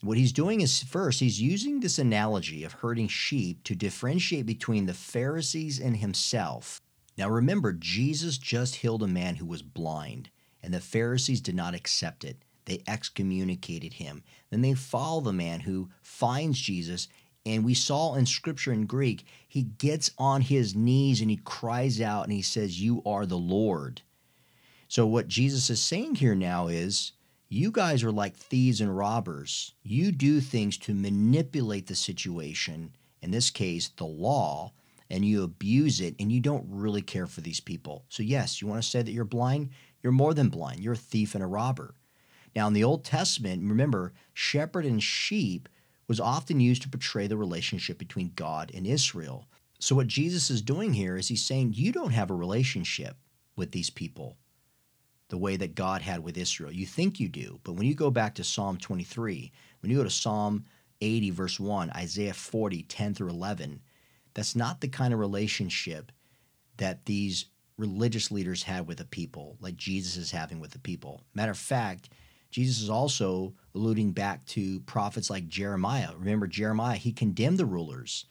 What 0.00 0.18
he's 0.18 0.32
doing 0.32 0.60
is 0.60 0.82
first, 0.82 1.20
he's 1.20 1.40
using 1.40 1.80
this 1.80 1.98
analogy 1.98 2.62
of 2.64 2.74
herding 2.74 3.08
sheep 3.08 3.64
to 3.64 3.74
differentiate 3.74 4.46
between 4.46 4.86
the 4.86 4.94
Pharisees 4.94 5.80
and 5.80 5.96
himself. 5.96 6.80
Now, 7.16 7.28
remember, 7.28 7.72
Jesus 7.72 8.38
just 8.38 8.76
healed 8.76 9.02
a 9.02 9.08
man 9.08 9.36
who 9.36 9.46
was 9.46 9.62
blind, 9.62 10.30
and 10.62 10.72
the 10.72 10.80
Pharisees 10.80 11.40
did 11.40 11.56
not 11.56 11.74
accept 11.74 12.24
it. 12.24 12.44
They 12.64 12.82
excommunicated 12.86 13.94
him. 13.94 14.22
Then 14.50 14.60
they 14.60 14.74
follow 14.74 15.20
the 15.20 15.32
man 15.32 15.60
who 15.60 15.88
finds 16.02 16.60
Jesus 16.60 17.08
and 17.48 17.64
we 17.64 17.72
saw 17.72 18.14
in 18.14 18.26
scripture 18.26 18.74
in 18.74 18.84
Greek, 18.84 19.24
he 19.48 19.62
gets 19.62 20.10
on 20.18 20.42
his 20.42 20.74
knees 20.74 21.22
and 21.22 21.30
he 21.30 21.38
cries 21.38 21.98
out 21.98 22.24
and 22.24 22.32
he 22.32 22.42
says, 22.42 22.80
You 22.80 23.02
are 23.06 23.24
the 23.24 23.38
Lord. 23.38 24.02
So, 24.86 25.06
what 25.06 25.28
Jesus 25.28 25.70
is 25.70 25.80
saying 25.80 26.16
here 26.16 26.34
now 26.34 26.68
is, 26.68 27.12
You 27.50 27.70
guys 27.70 28.04
are 28.04 28.12
like 28.12 28.36
thieves 28.36 28.82
and 28.82 28.94
robbers. 28.94 29.72
You 29.82 30.12
do 30.12 30.42
things 30.42 30.76
to 30.78 30.92
manipulate 30.92 31.86
the 31.86 31.94
situation, 31.94 32.94
in 33.22 33.30
this 33.30 33.48
case, 33.48 33.88
the 33.88 34.04
law, 34.04 34.74
and 35.08 35.24
you 35.24 35.42
abuse 35.42 36.02
it 36.02 36.14
and 36.20 36.30
you 36.30 36.40
don't 36.40 36.66
really 36.68 37.00
care 37.00 37.26
for 37.26 37.40
these 37.40 37.60
people. 37.60 38.04
So, 38.10 38.22
yes, 38.22 38.60
you 38.60 38.68
want 38.68 38.82
to 38.82 38.88
say 38.88 39.00
that 39.00 39.12
you're 39.12 39.24
blind? 39.24 39.70
You're 40.02 40.12
more 40.12 40.34
than 40.34 40.50
blind. 40.50 40.80
You're 40.80 40.92
a 40.92 40.96
thief 40.96 41.34
and 41.34 41.42
a 41.42 41.46
robber. 41.46 41.94
Now, 42.54 42.66
in 42.66 42.74
the 42.74 42.84
Old 42.84 43.02
Testament, 43.02 43.66
remember, 43.66 44.12
shepherd 44.34 44.84
and 44.84 45.02
sheep 45.02 45.70
was 46.06 46.20
often 46.20 46.60
used 46.60 46.82
to 46.82 46.90
portray 46.90 47.28
the 47.28 47.38
relationship 47.38 47.96
between 47.96 48.32
God 48.36 48.70
and 48.74 48.86
Israel. 48.86 49.46
So, 49.78 49.96
what 49.96 50.06
Jesus 50.06 50.50
is 50.50 50.60
doing 50.60 50.92
here 50.92 51.16
is 51.16 51.28
he's 51.28 51.46
saying, 51.46 51.72
You 51.72 51.92
don't 51.92 52.12
have 52.12 52.30
a 52.30 52.34
relationship 52.34 53.16
with 53.56 53.72
these 53.72 53.88
people 53.88 54.36
the 55.28 55.38
way 55.38 55.56
that 55.56 55.74
God 55.74 56.02
had 56.02 56.20
with 56.20 56.38
Israel. 56.38 56.72
You 56.72 56.86
think 56.86 57.20
you 57.20 57.28
do, 57.28 57.60
but 57.64 57.74
when 57.74 57.86
you 57.86 57.94
go 57.94 58.10
back 58.10 58.34
to 58.36 58.44
Psalm 58.44 58.78
23, 58.78 59.52
when 59.80 59.90
you 59.90 59.98
go 59.98 60.04
to 60.04 60.10
Psalm 60.10 60.64
80, 61.00 61.30
verse 61.30 61.60
1, 61.60 61.90
Isaiah 61.90 62.34
40, 62.34 62.82
10 62.82 63.14
through 63.14 63.28
11, 63.28 63.80
that's 64.34 64.56
not 64.56 64.80
the 64.80 64.88
kind 64.88 65.12
of 65.12 65.20
relationship 65.20 66.12
that 66.78 67.04
these 67.04 67.46
religious 67.76 68.30
leaders 68.30 68.62
had 68.62 68.88
with 68.88 68.98
the 68.98 69.04
people, 69.04 69.56
like 69.60 69.76
Jesus 69.76 70.16
is 70.16 70.30
having 70.30 70.60
with 70.60 70.72
the 70.72 70.78
people. 70.78 71.22
Matter 71.34 71.52
of 71.52 71.58
fact, 71.58 72.10
Jesus 72.50 72.80
is 72.82 72.90
also 72.90 73.54
alluding 73.74 74.12
back 74.12 74.44
to 74.46 74.80
prophets 74.80 75.28
like 75.30 75.48
Jeremiah. 75.48 76.10
Remember, 76.16 76.46
Jeremiah, 76.46 76.96
he 76.96 77.12
condemned 77.12 77.58
the 77.58 77.66
rulers. 77.66 78.24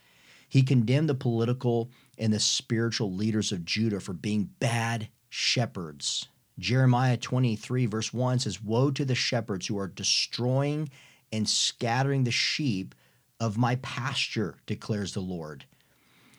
He 0.49 0.63
condemned 0.63 1.09
the 1.09 1.15
political 1.15 1.91
and 2.17 2.33
the 2.33 2.39
spiritual 2.39 3.13
leaders 3.13 3.51
of 3.51 3.65
Judah 3.65 3.99
for 3.99 4.13
being 4.13 4.49
bad 4.59 5.09
shepherds. 5.29 6.27
Jeremiah 6.59 7.17
23, 7.17 7.85
verse 7.85 8.13
1 8.13 8.39
says, 8.39 8.61
Woe 8.61 8.91
to 8.91 9.05
the 9.05 9.15
shepherds 9.15 9.67
who 9.67 9.77
are 9.77 9.87
destroying 9.87 10.89
and 11.31 11.47
scattering 11.47 12.23
the 12.23 12.31
sheep 12.31 12.95
of 13.39 13.57
my 13.57 13.75
pasture, 13.77 14.55
declares 14.65 15.13
the 15.13 15.19
Lord. 15.19 15.65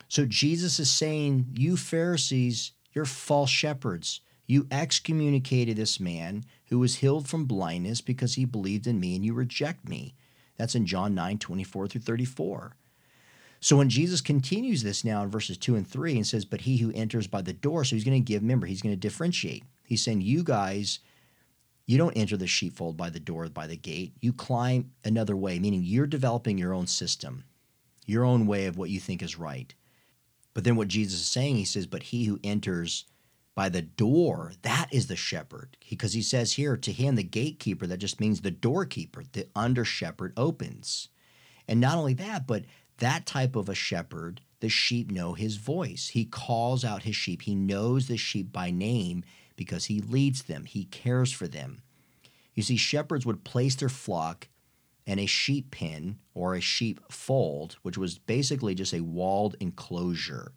So 0.08 0.24
Jesus 0.24 0.80
is 0.80 0.90
saying, 0.90 1.46
You 1.54 1.76
Pharisees, 1.76 2.72
you're 2.92 3.04
false 3.04 3.50
shepherds. 3.50 4.20
You 4.46 4.66
excommunicated 4.70 5.76
this 5.76 6.00
man 6.00 6.44
who 6.68 6.78
was 6.78 6.96
healed 6.96 7.28
from 7.28 7.44
blindness 7.44 8.00
because 8.00 8.34
he 8.34 8.46
believed 8.46 8.86
in 8.86 8.98
me, 8.98 9.14
and 9.14 9.24
you 9.24 9.34
reject 9.34 9.88
me. 9.88 10.14
That's 10.56 10.74
in 10.74 10.86
John 10.86 11.14
9 11.14 11.38
24 11.38 11.86
through 11.86 12.00
34. 12.00 12.74
So 13.60 13.76
when 13.76 13.90
Jesus 13.90 14.20
continues 14.20 14.82
this 14.82 15.04
now 15.04 15.22
in 15.22 15.30
verses 15.30 15.58
2 15.58 15.76
and 15.76 15.86
3 15.86 16.16
and 16.16 16.26
says, 16.26 16.44
But 16.44 16.62
he 16.62 16.78
who 16.78 16.92
enters 16.92 17.26
by 17.26 17.42
the 17.42 17.52
door, 17.52 17.84
so 17.84 17.94
he's 17.94 18.04
going 18.04 18.22
to 18.22 18.24
give, 18.24 18.42
remember, 18.42 18.66
he's 18.66 18.82
going 18.82 18.94
to 18.94 19.00
differentiate. 19.00 19.64
He's 19.88 20.04
saying, 20.04 20.20
You 20.20 20.44
guys, 20.44 20.98
you 21.86 21.96
don't 21.96 22.16
enter 22.16 22.36
the 22.36 22.46
sheepfold 22.46 22.98
by 22.98 23.08
the 23.08 23.18
door, 23.18 23.48
by 23.48 23.66
the 23.66 23.76
gate. 23.76 24.12
You 24.20 24.34
climb 24.34 24.90
another 25.02 25.34
way, 25.34 25.58
meaning 25.58 25.82
you're 25.82 26.06
developing 26.06 26.58
your 26.58 26.74
own 26.74 26.86
system, 26.86 27.44
your 28.04 28.22
own 28.22 28.46
way 28.46 28.66
of 28.66 28.76
what 28.76 28.90
you 28.90 29.00
think 29.00 29.22
is 29.22 29.38
right. 29.38 29.74
But 30.52 30.64
then 30.64 30.76
what 30.76 30.88
Jesus 30.88 31.20
is 31.20 31.26
saying, 31.26 31.56
he 31.56 31.64
says, 31.64 31.86
But 31.86 32.02
he 32.02 32.24
who 32.26 32.38
enters 32.44 33.06
by 33.54 33.70
the 33.70 33.80
door, 33.80 34.52
that 34.60 34.88
is 34.92 35.06
the 35.06 35.16
shepherd. 35.16 35.78
Because 35.88 36.12
he, 36.12 36.18
he 36.18 36.22
says 36.22 36.52
here, 36.52 36.76
to 36.76 36.92
him, 36.92 37.14
the 37.14 37.22
gatekeeper, 37.22 37.86
that 37.86 37.96
just 37.96 38.20
means 38.20 38.42
the 38.42 38.50
doorkeeper, 38.50 39.24
the 39.32 39.48
under 39.56 39.86
shepherd 39.86 40.34
opens. 40.36 41.08
And 41.66 41.80
not 41.80 41.96
only 41.96 42.14
that, 42.14 42.46
but 42.46 42.64
that 42.98 43.24
type 43.24 43.56
of 43.56 43.70
a 43.70 43.74
shepherd, 43.74 44.42
the 44.60 44.68
sheep 44.68 45.10
know 45.10 45.32
his 45.32 45.56
voice. 45.56 46.08
He 46.08 46.26
calls 46.26 46.84
out 46.84 47.04
his 47.04 47.16
sheep. 47.16 47.42
He 47.42 47.54
knows 47.54 48.08
the 48.08 48.18
sheep 48.18 48.52
by 48.52 48.70
name 48.70 49.24
because 49.58 49.84
he 49.84 50.00
leads 50.00 50.44
them, 50.44 50.64
he 50.64 50.84
cares 50.84 51.30
for 51.30 51.46
them. 51.46 51.82
You 52.54 52.62
see, 52.62 52.76
shepherds 52.76 53.26
would 53.26 53.44
place 53.44 53.76
their 53.76 53.90
flock 53.90 54.48
in 55.06 55.18
a 55.18 55.26
sheep 55.26 55.70
pen 55.70 56.18
or 56.34 56.54
a 56.54 56.60
sheep 56.60 57.00
fold, 57.10 57.76
which 57.82 57.98
was 57.98 58.18
basically 58.18 58.74
just 58.74 58.94
a 58.94 59.00
walled 59.00 59.56
enclosure 59.60 60.52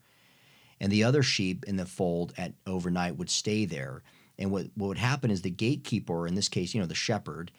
and 0.81 0.91
the 0.91 1.03
other 1.03 1.21
sheep 1.21 1.63
in 1.65 1.77
the 1.77 1.85
fold 1.85 2.33
at 2.39 2.53
overnight 2.65 3.15
would 3.15 3.29
stay 3.29 3.65
there. 3.65 4.01
And 4.39 4.49
what, 4.51 4.65
what 4.75 4.87
would 4.87 4.97
happen 4.97 5.29
is 5.29 5.43
the 5.43 5.51
gatekeeper, 5.51 6.25
in 6.25 6.33
this 6.33 6.49
case, 6.49 6.73
you 6.73 6.81
know, 6.81 6.87
the 6.87 6.95
shepherd, 6.95 7.51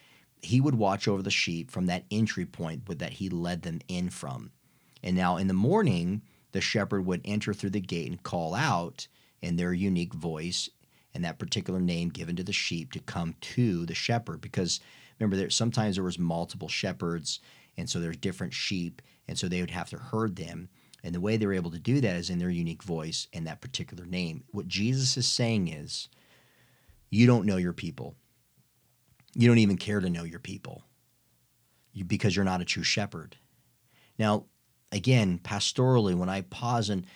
he 0.43 0.61
would 0.61 0.75
watch 0.75 1.07
over 1.07 1.23
the 1.23 1.31
sheep 1.31 1.71
from 1.71 1.87
that 1.87 2.05
entry 2.11 2.45
point 2.45 2.85
that 2.99 3.13
he 3.13 3.29
led 3.29 3.63
them 3.63 3.79
in 3.87 4.11
from. 4.11 4.51
And 5.05 5.17
now 5.17 5.37
in 5.37 5.47
the 5.47 5.55
morning, 5.55 6.23
the 6.51 6.61
shepherd 6.61 7.07
would 7.07 7.21
enter 7.25 7.55
through 7.55 7.71
the 7.71 7.81
gate 7.81 8.11
and 8.11 8.21
call 8.21 8.57
out 8.57 9.07
in 9.41 9.55
their 9.55 9.73
unique 9.73 10.15
voice 10.15 10.69
and 11.14 11.25
that 11.25 11.38
particular 11.38 11.81
name 11.81 12.09
given 12.09 12.37
to 12.37 12.45
the 12.45 12.52
sheep 12.52 12.92
to 12.92 13.00
come 13.00 13.35
to 13.40 13.85
the 13.87 13.95
shepherd. 13.95 14.40
Because 14.40 14.81
remember, 15.19 15.37
there 15.37 15.50
sometimes 15.50 15.97
there 15.97 16.04
was 16.04 16.19
multiple 16.19 16.69
shepherds, 16.69 17.40
and 17.76 17.88
so 17.88 18.00
there's 18.00 18.16
different 18.16 18.54
sheep, 18.54 19.02
and 19.28 19.38
so 19.38 19.49
they 19.49 19.61
would 19.61 19.71
have 19.71 19.90
to 19.90 19.99
herd 19.99 20.37
them. 20.37 20.69
And 21.04 21.14
the 21.14 21.21
way 21.21 21.37
they're 21.37 21.52
able 21.52 21.73
to 21.73 21.78
do 21.78 22.00
that 22.00 22.16
is 22.16 22.31
in 22.31 22.38
their 22.38 22.50
unique 22.50 22.83
voice 22.83 23.26
and 23.33 23.47
that 23.47 23.61
particular 23.61 24.07
name. 24.07 24.45
What 24.52 24.69
Jesus 24.69 25.16
is 25.16 25.26
saying 25.26 25.69
is, 25.69 26.09
you 27.11 27.26
don't 27.26 27.47
know 27.47 27.57
your 27.57 27.73
people. 27.73 28.14
You 29.35 29.49
don't 29.49 29.59
even 29.59 29.76
care 29.76 30.00
to 30.00 30.11
know 30.11 30.25
your 30.25 30.38
people 30.38 30.85
because 32.07 32.35
you're 32.35 32.45
not 32.45 32.61
a 32.61 32.66
true 32.66 32.83
shepherd. 32.83 33.37
Now, 34.19 34.45
again, 34.92 35.40
pastorally, 35.42 36.14
when 36.14 36.28
I 36.28 36.42
pause 36.42 36.90
and 36.90 37.07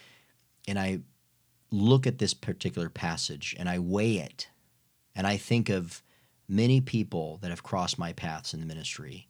and 0.69 0.79
I 0.79 1.01
look 1.71 2.07
at 2.07 2.19
this 2.19 2.35
particular 2.35 2.89
passage 2.89 3.55
and 3.59 3.69
I 3.69 3.79
weigh 3.79 4.17
it, 4.17 4.49
and 5.15 5.27
I 5.27 5.37
think 5.37 5.69
of 5.69 6.03
many 6.49 6.81
people 6.81 7.39
that 7.43 7.51
have 7.51 7.63
crossed 7.63 7.99
my 7.99 8.13
paths 8.13 8.55
in 8.55 8.61
the 8.61 8.67
ministry. 8.67 9.29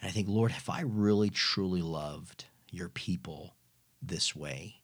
And 0.00 0.08
I 0.08 0.12
think, 0.12 0.28
Lord, 0.28 0.50
have 0.50 0.68
I 0.68 0.80
really 0.82 1.30
truly 1.30 1.82
loved 1.82 2.46
your 2.70 2.88
people 2.88 3.54
this 4.00 4.34
way? 4.34 4.82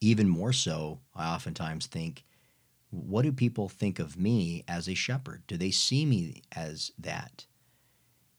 Even 0.00 0.28
more 0.28 0.52
so, 0.52 1.00
I 1.14 1.34
oftentimes 1.34 1.86
think, 1.86 2.24
what 2.90 3.22
do 3.22 3.32
people 3.32 3.68
think 3.68 3.98
of 3.98 4.18
me 4.18 4.64
as 4.68 4.88
a 4.88 4.94
shepherd? 4.94 5.42
Do 5.46 5.56
they 5.56 5.70
see 5.70 6.04
me 6.04 6.42
as 6.54 6.92
that? 6.98 7.46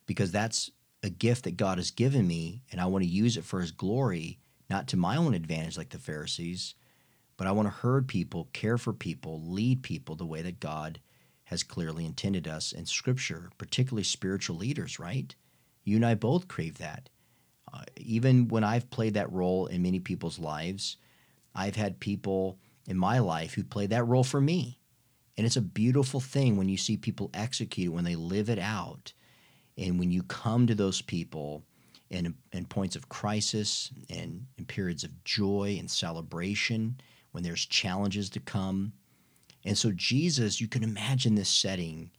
Because 0.05 0.31
that's 0.31 0.71
a 1.01 1.09
gift 1.09 1.43
that 1.43 1.57
God 1.57 1.77
has 1.77 1.91
given 1.91 2.27
me, 2.27 2.63
and 2.71 2.79
I 2.79 2.85
want 2.85 3.03
to 3.03 3.09
use 3.09 3.35
it 3.35 3.43
for 3.43 3.59
His 3.59 3.71
glory, 3.71 4.39
not 4.69 4.87
to 4.89 4.97
my 4.97 5.17
own 5.17 5.33
advantage 5.33 5.77
like 5.77 5.89
the 5.89 5.97
Pharisees, 5.97 6.75
but 7.37 7.47
I 7.47 7.51
want 7.51 7.67
to 7.67 7.73
herd 7.73 8.07
people, 8.07 8.49
care 8.53 8.77
for 8.77 8.93
people, 8.93 9.41
lead 9.43 9.83
people 9.83 10.15
the 10.15 10.25
way 10.25 10.41
that 10.41 10.59
God 10.59 10.99
has 11.45 11.63
clearly 11.63 12.05
intended 12.05 12.47
us 12.47 12.71
in 12.71 12.85
Scripture, 12.85 13.49
particularly 13.57 14.03
spiritual 14.03 14.55
leaders, 14.55 14.99
right? 14.99 15.35
You 15.83 15.97
and 15.97 16.05
I 16.05 16.15
both 16.15 16.47
crave 16.47 16.77
that. 16.77 17.09
Uh, 17.73 17.83
even 17.97 18.47
when 18.47 18.63
I've 18.63 18.89
played 18.89 19.15
that 19.15 19.31
role 19.31 19.65
in 19.65 19.81
many 19.81 19.99
people's 19.99 20.39
lives, 20.39 20.97
I've 21.55 21.75
had 21.75 21.99
people 21.99 22.59
in 22.87 22.97
my 22.97 23.19
life 23.19 23.53
who 23.53 23.63
played 23.63 23.89
that 23.89 24.07
role 24.07 24.23
for 24.23 24.41
me. 24.41 24.79
And 25.37 25.45
it's 25.45 25.55
a 25.55 25.61
beautiful 25.61 26.19
thing 26.19 26.57
when 26.57 26.69
you 26.69 26.77
see 26.77 26.97
people 26.97 27.31
execute 27.33 27.87
it, 27.87 27.93
when 27.95 28.03
they 28.03 28.15
live 28.15 28.49
it 28.49 28.59
out. 28.59 29.13
And 29.77 29.97
when 29.97 30.11
you 30.11 30.21
come 30.23 30.67
to 30.67 30.75
those 30.75 31.01
people 31.01 31.63
in, 32.09 32.35
in 32.51 32.65
points 32.65 32.95
of 32.95 33.09
crisis 33.09 33.91
and 34.09 34.45
in 34.57 34.65
periods 34.65 35.03
of 35.03 35.23
joy 35.23 35.77
and 35.79 35.89
celebration, 35.89 36.97
when 37.33 37.43
there's 37.43 37.65
challenges 37.65 38.29
to 38.29 38.39
come. 38.39 38.93
And 39.65 39.77
so, 39.77 39.91
Jesus, 39.91 40.61
you 40.61 40.67
can 40.67 40.83
imagine 40.83 41.35
this 41.35 41.49
setting. 41.49 42.11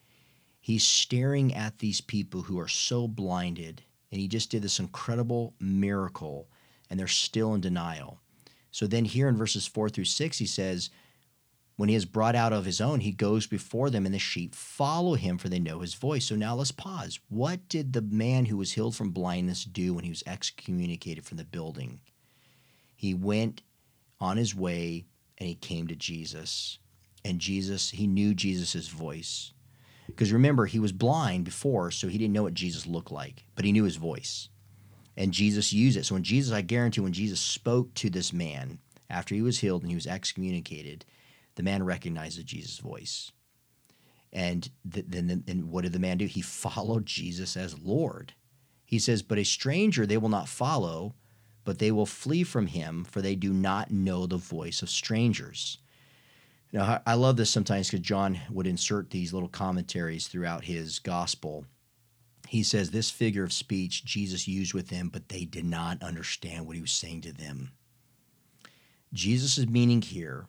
He's 0.61 0.85
staring 0.85 1.55
at 1.55 1.79
these 1.79 2.01
people 2.01 2.43
who 2.43 2.59
are 2.59 2.69
so 2.69 3.09
blinded, 3.09 3.83
and 4.11 4.21
he 4.21 4.29
just 4.29 4.51
did 4.51 4.63
this 4.63 4.81
incredible 4.81 5.55
miracle, 5.61 6.49
and 6.91 6.99
they're 6.99 7.07
still 7.07 7.55
in 7.55 7.61
denial. 7.61 8.21
So 8.71 8.87
then 8.87 9.05
here 9.05 9.29
in 9.29 9.37
verses 9.37 9.67
4 9.67 9.89
through 9.89 10.07
6, 10.07 10.39
he 10.39 10.47
says, 10.47 10.91
When 11.77 11.89
he 11.89 11.95
is 11.95 12.07
brought 12.07 12.35
out 12.35 12.53
of 12.53 12.65
his 12.65 12.81
own, 12.81 13.01
he 13.01 13.13
goes 13.13 13.47
before 13.47 13.89
them, 13.89 14.05
and 14.05 14.15
the 14.15 14.19
sheep 14.19 14.53
follow 14.53 15.15
him, 15.15 15.39
for 15.39 15.49
they 15.49 15.61
know 15.61 15.79
his 15.79 15.95
voice. 15.95 16.25
So 16.25 16.35
now 16.35 16.57
let's 16.57 16.73
pause. 16.73 17.21
What 17.29 17.69
did 17.69 17.93
the 17.93 18.03
man 18.03 18.47
who 18.47 18.57
was 18.57 18.73
healed 18.73 18.97
from 18.97 19.11
blindness 19.11 19.65
do 19.65 19.95
when 19.95 20.03
he 20.03 20.11
was 20.11 20.25
excommunicated 20.27 21.25
from 21.25 21.37
the 21.37 21.45
building? 21.45 22.01
He 22.97 23.15
went 23.15 23.63
on 24.25 24.37
his 24.37 24.55
way 24.55 25.07
and 25.39 25.49
he 25.49 25.55
came 25.55 25.87
to 25.89 25.97
Jesus. 25.97 26.79
And 27.25 27.39
Jesus, 27.39 27.91
he 27.91 28.07
knew 28.07 28.35
Jesus' 28.35 28.89
voice. 28.89 29.53
Because 30.07 30.33
remember, 30.33 30.67
he 30.67 30.79
was 30.79 30.93
blind 30.93 31.45
before, 31.45 31.91
so 31.91 32.09
he 32.09 32.19
didn't 32.19 32.35
know 32.35 32.43
what 32.43 32.55
Jesus 32.55 32.87
looked 32.87 33.11
like, 33.11 33.45
but 33.55 33.65
he 33.65 33.73
knew 33.73 33.85
his 33.85 33.97
voice 33.97 34.49
and 35.17 35.33
Jesus 35.33 35.73
used 35.73 35.97
it. 35.97 36.05
So 36.05 36.15
when 36.15 36.25
Jesus, 36.25 36.53
I 36.53 36.63
guarantee, 36.63 37.01
when 37.01 37.13
Jesus 37.13 37.41
spoke 37.41 37.95
to 37.95 38.11
this 38.11 38.33
man 38.33 38.79
after 39.09 39.35
he 39.35 39.43
was 39.43 39.61
healed 39.61 39.83
and 39.83 39.91
he 39.91 39.95
was 39.95 40.07
excommunicated, 40.07 41.05
the 41.55 41.63
man 41.63 41.85
recognized 41.85 42.45
Jesus' 42.45 42.79
voice. 42.79 43.31
And 44.33 44.69
then, 44.85 45.45
and 45.47 45.71
what 45.71 45.85
did 45.85 45.93
the 45.93 46.01
man 46.01 46.19
do? 46.19 46.27
He 46.27 46.43
followed 46.43 47.07
Jesus 47.07 47.57
as 47.57 47.79
Lord. 47.79 48.35
He 48.85 48.99
says, 48.99 49.23
"But 49.23 49.39
a 49.39 49.45
stranger 49.45 50.07
they 50.07 50.17
will 50.17 50.29
not 50.29 50.49
follow, 50.49 51.15
but 51.65 51.79
they 51.79 51.91
will 51.91 52.07
flee 52.07 52.45
from 52.45 52.67
him, 52.69 53.05
for 53.05 53.21
they 53.23 53.35
do 53.35 53.53
not 53.53 53.91
know 53.91 54.27
the 54.27 54.37
voice 54.37 54.83
of 54.83 54.91
strangers." 54.91 55.79
Now, 56.73 57.03
I 57.07 57.15
love 57.15 57.37
this 57.37 57.51
sometimes 57.51 57.89
because 57.89 58.05
John 58.07 58.41
would 58.51 58.67
insert 58.67 59.11
these 59.11 59.33
little 59.33 59.49
commentaries 59.49 60.27
throughout 60.27 60.65
his 60.65 60.99
gospel 60.99 61.67
he 62.49 62.63
says 62.63 62.91
this 62.91 63.11
figure 63.11 63.45
of 63.45 63.53
speech 63.53 64.05
Jesus 64.05 64.47
used 64.47 64.75
with 64.75 64.89
them, 64.89 65.09
but 65.09 65.29
they 65.29 65.45
did 65.45 65.65
not 65.65 66.03
understand 66.03 66.67
what 66.67 66.77
he 66.77 66.83
was 66.83 66.93
saying 66.93 67.23
to 67.23 67.33
them. 67.33 67.73
Jesus' 69.13 69.67
meaning 69.67 70.03
here 70.03 70.47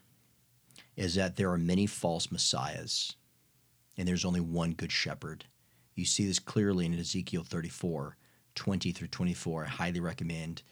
is 0.96 1.16
that 1.16 1.36
there 1.36 1.52
are 1.52 1.58
many 1.58 1.86
false 1.86 2.32
messiahs, 2.32 3.16
and 3.98 4.08
there's 4.08 4.26
only 4.26 4.39
one 4.39 4.74
good 4.74 4.92
shepherd. 4.92 5.46
You 5.96 6.06
see 6.06 6.26
this 6.26 6.39
clearly 6.39 6.86
in 6.86 6.98
Ezekiel 6.98 7.44
34, 7.44 8.18
20 8.56 8.92
through 8.92 9.08
24. 9.08 9.66
I 9.66 9.70
highly 9.70 10.00
recommend 10.00 10.63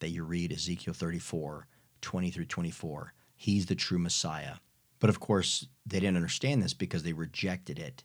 that 0.00 0.10
you 0.10 0.24
read 0.24 0.52
Ezekiel 0.52 0.94
34, 0.94 1.66
20 2.00 2.30
through 2.30 2.44
24. 2.44 3.12
He's 3.36 3.66
the 3.66 3.74
true 3.74 3.98
Messiah. 3.98 4.56
But 4.98 5.10
of 5.10 5.20
course, 5.20 5.66
they 5.84 6.00
didn't 6.00 6.16
understand 6.16 6.62
this 6.62 6.74
because 6.74 7.02
they 7.02 7.12
rejected 7.12 7.78
it. 7.78 8.02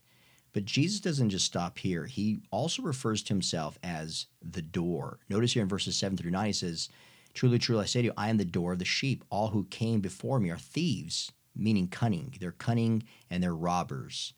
But 0.54 0.66
Jesus 0.66 1.00
doesn't 1.00 1.30
just 1.30 1.46
stop 1.46 1.80
here. 1.80 2.06
He 2.06 2.42
also 2.52 2.82
refers 2.82 3.24
to 3.24 3.34
himself 3.34 3.80
as 3.84 4.28
the 4.42 4.62
door. 4.62 5.20
Notice 5.30 5.54
here 5.54 5.64
in 5.64 5.70
verses 5.70 5.96
7 5.96 6.18
through 6.18 6.32
9, 6.32 6.46
he 6.48 6.54
says, 6.54 6.90
Truly, 7.34 7.58
truly, 7.58 7.84
I 7.84 7.86
say 7.86 8.02
to 8.02 8.08
you, 8.08 8.14
I 8.18 8.30
am 8.30 8.38
the 8.38 8.44
door 8.44 8.74
of 8.74 8.80
the 8.80 8.86
sheep. 8.86 9.24
All 9.30 9.50
who 9.50 9.64
came 9.66 10.02
before 10.02 10.40
me 10.40 10.50
are 10.50 10.58
thieves, 10.58 11.32
meaning 11.56 11.88
cunning. 11.88 12.36
They're 12.40 12.52
cunning 12.52 13.04
and 13.30 13.42
they're 13.42 13.56
robbers. 13.56 14.34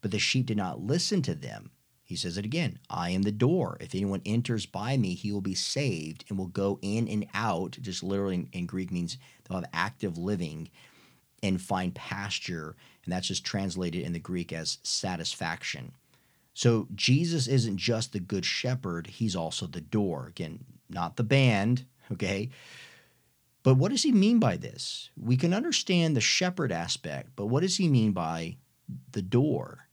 But 0.00 0.12
the 0.12 0.20
sheep 0.20 0.46
did 0.46 0.56
not 0.56 0.80
listen 0.80 1.22
to 1.22 1.34
them. 1.34 1.70
He 2.06 2.14
says 2.14 2.38
it 2.38 2.44
again 2.44 2.78
I 2.88 3.10
am 3.10 3.22
the 3.22 3.32
door. 3.32 3.76
If 3.80 3.94
anyone 3.94 4.22
enters 4.24 4.64
by 4.64 4.96
me, 4.96 5.14
he 5.14 5.32
will 5.32 5.40
be 5.40 5.56
saved 5.56 6.24
and 6.28 6.38
will 6.38 6.46
go 6.46 6.78
in 6.80 7.08
and 7.08 7.26
out. 7.34 7.72
Just 7.82 8.02
literally 8.02 8.48
in, 8.52 8.66
Greek 8.66 8.92
means 8.92 9.18
they'll 9.44 9.60
have 9.60 9.68
active 9.72 10.16
living 10.16 10.70
and 11.42 11.60
find 11.60 11.94
pasture. 11.94 12.76
And 13.04 13.12
that's 13.12 13.26
just 13.26 13.44
translated 13.44 14.04
in 14.04 14.12
the 14.12 14.20
Greek 14.20 14.52
as 14.52 14.78
satisfaction. 14.84 15.92
So 16.54 16.86
Jesus 16.94 17.48
isn't 17.48 17.76
just 17.76 18.12
the 18.12 18.20
good 18.20 18.46
shepherd, 18.46 19.08
he's 19.08 19.36
also 19.36 19.66
the 19.66 19.80
door. 19.80 20.28
Again, 20.28 20.64
not 20.88 21.16
the 21.16 21.24
band, 21.24 21.86
okay? 22.12 22.50
But 23.64 23.74
what 23.74 23.90
does 23.90 24.04
he 24.04 24.12
mean 24.12 24.38
by 24.38 24.56
this? 24.56 25.10
We 25.20 25.36
can 25.36 25.52
understand 25.52 26.14
the 26.14 26.20
shepherd 26.20 26.70
aspect, 26.70 27.30
but 27.34 27.46
what 27.46 27.62
does 27.62 27.78
he 27.78 27.88
mean 27.88 28.12
by 28.12 28.58
the 29.10 29.22
door? 29.22 29.85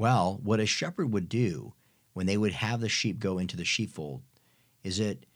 Well, 0.00 0.40
what 0.42 0.60
a 0.60 0.64
shepherd 0.64 1.12
would 1.12 1.28
do 1.28 1.74
when 2.14 2.24
they 2.24 2.38
would 2.38 2.52
have 2.52 2.80
the 2.80 2.88
sheep 2.88 3.18
go 3.18 3.36
into 3.36 3.54
the 3.54 3.66
sheepfold 3.66 4.22
is 4.82 4.96
that 4.96 5.26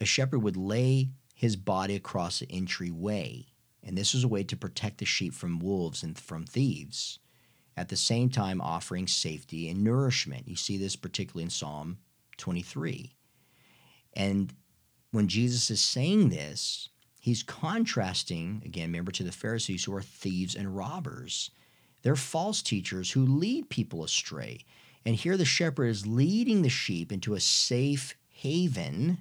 a 0.00 0.04
shepherd 0.04 0.40
would 0.40 0.56
lay 0.56 1.10
his 1.36 1.54
body 1.54 1.94
across 1.94 2.40
the 2.40 2.50
entryway 2.50 3.46
and 3.80 3.96
this 3.96 4.14
was 4.14 4.24
a 4.24 4.28
way 4.28 4.42
to 4.42 4.56
protect 4.56 4.98
the 4.98 5.04
sheep 5.04 5.34
from 5.34 5.60
wolves 5.60 6.02
and 6.02 6.18
from 6.18 6.44
thieves, 6.44 7.20
at 7.76 7.90
the 7.90 7.96
same 7.96 8.28
time 8.28 8.60
offering 8.60 9.06
safety 9.06 9.68
and 9.68 9.84
nourishment. 9.84 10.48
You 10.48 10.56
see 10.56 10.76
this 10.76 10.96
particularly 10.96 11.44
in 11.44 11.50
Psalm 11.50 11.98
23. 12.38 13.14
And 14.14 14.52
when 15.12 15.28
Jesus 15.28 15.70
is 15.70 15.80
saying 15.80 16.30
this, 16.30 16.88
he's 17.20 17.44
contrasting, 17.44 18.62
again, 18.64 18.88
remember, 18.88 19.12
to 19.12 19.22
the 19.22 19.30
Pharisees 19.30 19.84
who 19.84 19.94
are 19.94 20.02
thieves 20.02 20.56
and 20.56 20.76
robbers. 20.76 21.52
They're 22.02 22.16
false 22.16 22.62
teachers 22.62 23.12
who 23.12 23.24
lead 23.24 23.70
people 23.70 24.04
astray. 24.04 24.64
And 25.04 25.16
here 25.16 25.36
the 25.36 25.44
shepherd 25.44 25.86
is 25.86 26.06
leading 26.06 26.62
the 26.62 26.68
sheep 26.68 27.12
into 27.12 27.34
a 27.34 27.40
safe 27.40 28.14
haven 28.28 29.18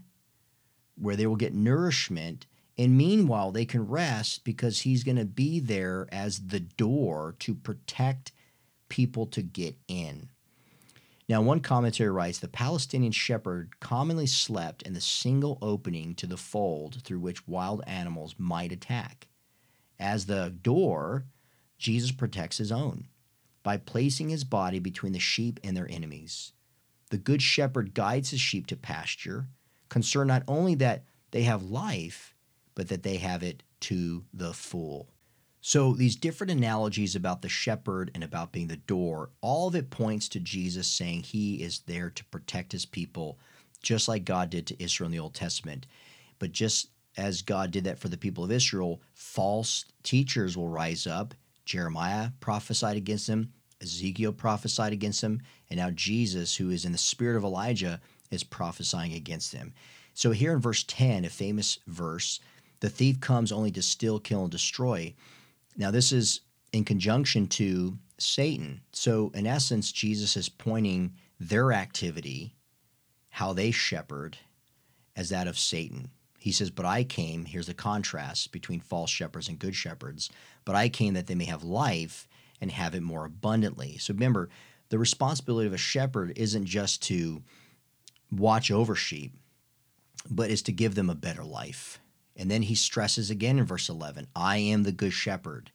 where 0.95 1.15
they 1.15 1.27
will 1.27 1.35
get 1.35 1.53
nourishment 1.53 2.45
and 2.77 2.95
meanwhile, 2.95 3.51
they 3.51 3.65
can 3.65 3.87
rest 3.87 4.43
because 4.43 4.81
he's 4.81 5.03
going 5.03 5.17
to 5.17 5.25
be 5.25 5.59
there 5.59 6.07
as 6.11 6.47
the 6.47 6.59
door 6.59 7.35
to 7.39 7.55
protect 7.55 8.31
people 8.87 9.25
to 9.27 9.41
get 9.41 9.75
in. 9.87 10.29
Now, 11.27 11.41
one 11.41 11.59
commentary 11.59 12.09
writes 12.09 12.39
the 12.39 12.47
Palestinian 12.47 13.11
shepherd 13.11 13.79
commonly 13.79 14.27
slept 14.27 14.83
in 14.83 14.93
the 14.93 15.01
single 15.01 15.57
opening 15.61 16.15
to 16.15 16.27
the 16.27 16.37
fold 16.37 17.01
through 17.03 17.19
which 17.19 17.47
wild 17.47 17.83
animals 17.85 18.35
might 18.37 18.71
attack. 18.71 19.27
As 19.99 20.27
the 20.27 20.55
door, 20.61 21.25
Jesus 21.77 22.11
protects 22.11 22.57
his 22.57 22.71
own 22.71 23.07
by 23.63 23.77
placing 23.77 24.29
his 24.29 24.43
body 24.43 24.79
between 24.79 25.13
the 25.13 25.19
sheep 25.19 25.59
and 25.63 25.75
their 25.75 25.89
enemies. 25.89 26.53
The 27.09 27.17
good 27.17 27.41
shepherd 27.41 27.93
guides 27.93 28.31
his 28.31 28.41
sheep 28.41 28.67
to 28.67 28.75
pasture, 28.75 29.47
concerned 29.89 30.27
not 30.27 30.43
only 30.47 30.75
that 30.75 31.03
they 31.31 31.43
have 31.43 31.63
life, 31.63 32.35
but 32.75 32.89
that 32.89 33.03
they 33.03 33.17
have 33.17 33.43
it 33.43 33.63
to 33.81 34.23
the 34.33 34.53
full. 34.53 35.09
So, 35.59 35.93
these 35.93 36.15
different 36.15 36.51
analogies 36.51 37.15
about 37.15 37.41
the 37.41 37.49
shepherd 37.49 38.11
and 38.13 38.23
about 38.23 38.51
being 38.51 38.67
the 38.67 38.77
door, 38.77 39.31
all 39.41 39.67
of 39.67 39.75
it 39.75 39.89
points 39.89 40.29
to 40.29 40.39
Jesus 40.39 40.87
saying 40.87 41.23
he 41.23 41.55
is 41.55 41.79
there 41.79 42.09
to 42.11 42.23
protect 42.25 42.71
his 42.71 42.85
people, 42.85 43.37
just 43.81 44.07
like 44.07 44.23
God 44.23 44.49
did 44.49 44.67
to 44.67 44.81
Israel 44.81 45.07
in 45.07 45.11
the 45.11 45.19
Old 45.19 45.33
Testament. 45.33 45.85
But 46.39 46.51
just 46.51 46.89
as 47.17 47.41
God 47.41 47.71
did 47.71 47.83
that 47.85 47.99
for 47.99 48.09
the 48.09 48.17
people 48.17 48.43
of 48.43 48.51
Israel, 48.51 49.01
false 49.13 49.85
teachers 50.03 50.55
will 50.55 50.69
rise 50.69 51.07
up. 51.07 51.33
Jeremiah 51.67 52.29
prophesied 52.39 52.97
against 52.97 53.27
them, 53.27 53.51
Ezekiel 53.81 54.33
prophesied 54.33 54.93
against 54.93 55.21
them, 55.21 55.41
and 55.69 55.77
now 55.77 55.91
Jesus, 55.91 56.55
who 56.55 56.69
is 56.69 56.85
in 56.85 56.93
the 56.93 56.97
spirit 56.97 57.37
of 57.37 57.43
Elijah, 57.43 57.99
is 58.31 58.43
prophesying 58.43 59.13
against 59.13 59.51
them. 59.51 59.73
So, 60.13 60.31
here 60.31 60.53
in 60.53 60.59
verse 60.59 60.83
10, 60.87 61.25
a 61.25 61.29
famous 61.29 61.77
verse, 61.85 62.39
The 62.79 62.89
thief 62.89 63.19
comes 63.19 63.51
only 63.51 63.71
to 63.71 63.81
steal, 63.81 64.19
kill, 64.19 64.43
and 64.43 64.51
destroy. 64.51 65.13
Now, 65.75 65.91
this 65.91 66.11
is 66.11 66.41
in 66.71 66.85
conjunction 66.85 67.47
to 67.47 67.97
Satan. 68.17 68.81
So, 68.93 69.31
in 69.35 69.45
essence, 69.45 69.91
Jesus 69.91 70.37
is 70.37 70.49
pointing 70.49 71.13
their 71.39 71.73
activity, 71.73 72.55
how 73.29 73.53
they 73.53 73.71
shepherd, 73.71 74.37
as 75.15 75.29
that 75.29 75.47
of 75.47 75.59
Satan. 75.59 76.09
He 76.39 76.51
says, 76.51 76.71
But 76.71 76.85
I 76.85 77.03
came, 77.03 77.45
here's 77.45 77.67
the 77.67 77.73
contrast 77.73 78.51
between 78.51 78.79
false 78.79 79.09
shepherds 79.09 79.49
and 79.49 79.59
good 79.59 79.75
shepherds, 79.75 80.29
but 80.67 80.75
I 80.75 80.89
came 80.89 81.13
that 81.13 81.27
they 81.27 81.33
may 81.33 81.45
have 81.45 81.63
life 81.63 82.27
and 82.59 82.69
have 82.69 82.93
it 82.93 83.01
more 83.01 83.23
abundantly. 83.23 83.97
So 83.99 84.13
remember, 84.13 84.49
the 84.89 84.99
responsibility 84.99 85.65
of 85.65 85.71
a 85.71 85.77
shepherd 85.77 86.33
isn't 86.35 86.65
just 86.65 87.01
to 87.03 87.41
watch 88.29 88.69
over 88.69 88.93
sheep, 88.93 89.31
but 90.29 90.51
is 90.51 90.61
to 90.63 90.73
give 90.73 90.93
them 90.93 91.09
a 91.09 91.15
better 91.15 91.45
life. 91.45 92.01
And 92.35 92.51
then 92.51 92.63
he 92.63 92.75
stresses 92.75 93.29
again 93.29 93.57
in 93.57 93.65
verse 93.65 93.87
11, 93.87 94.27
I 94.35 94.57
am 94.57 94.83
the 94.83 94.91
good 94.91 95.13
shepherd. 95.13 95.71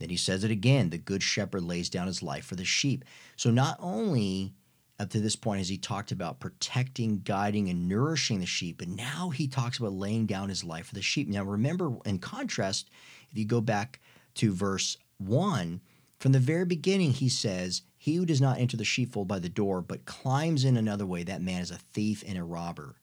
Then 0.00 0.08
he 0.08 0.16
says 0.16 0.42
it 0.42 0.50
again, 0.50 0.90
the 0.90 0.98
good 0.98 1.22
shepherd 1.22 1.62
lays 1.62 1.88
down 1.88 2.08
his 2.08 2.20
life 2.20 2.44
for 2.44 2.56
the 2.56 2.64
sheep. 2.64 3.04
So 3.36 3.52
not 3.52 3.76
only 3.78 4.52
up 4.98 5.10
to 5.10 5.20
this 5.20 5.36
point 5.36 5.58
has 5.58 5.68
he 5.68 5.78
talked 5.78 6.10
about 6.10 6.40
protecting, 6.40 7.20
guiding, 7.20 7.68
and 7.68 7.88
nourishing 7.88 8.40
the 8.40 8.46
sheep, 8.46 8.78
but 8.78 8.88
now 8.88 9.30
he 9.30 9.46
talks 9.46 9.78
about 9.78 9.92
laying 9.92 10.26
down 10.26 10.48
his 10.48 10.64
life 10.64 10.86
for 10.86 10.94
the 10.94 11.02
sheep. 11.02 11.28
Now 11.28 11.44
remember, 11.44 11.92
in 12.04 12.18
contrast, 12.18 12.90
if 13.30 13.38
you 13.38 13.44
go 13.44 13.60
back 13.60 14.00
to 14.34 14.52
verse 14.52 14.96
1, 15.18 15.80
from 16.18 16.32
the 16.32 16.38
very 16.38 16.64
beginning, 16.64 17.12
he 17.12 17.28
says, 17.28 17.82
He 17.96 18.14
who 18.14 18.24
does 18.24 18.40
not 18.40 18.58
enter 18.58 18.76
the 18.76 18.84
sheepfold 18.84 19.28
by 19.28 19.38
the 19.38 19.48
door, 19.48 19.82
but 19.82 20.06
climbs 20.06 20.64
in 20.64 20.76
another 20.76 21.06
way, 21.06 21.22
that 21.22 21.42
man 21.42 21.60
is 21.60 21.70
a 21.70 21.76
thief 21.76 22.24
and 22.26 22.38
a 22.38 22.44
robber. 22.44 22.96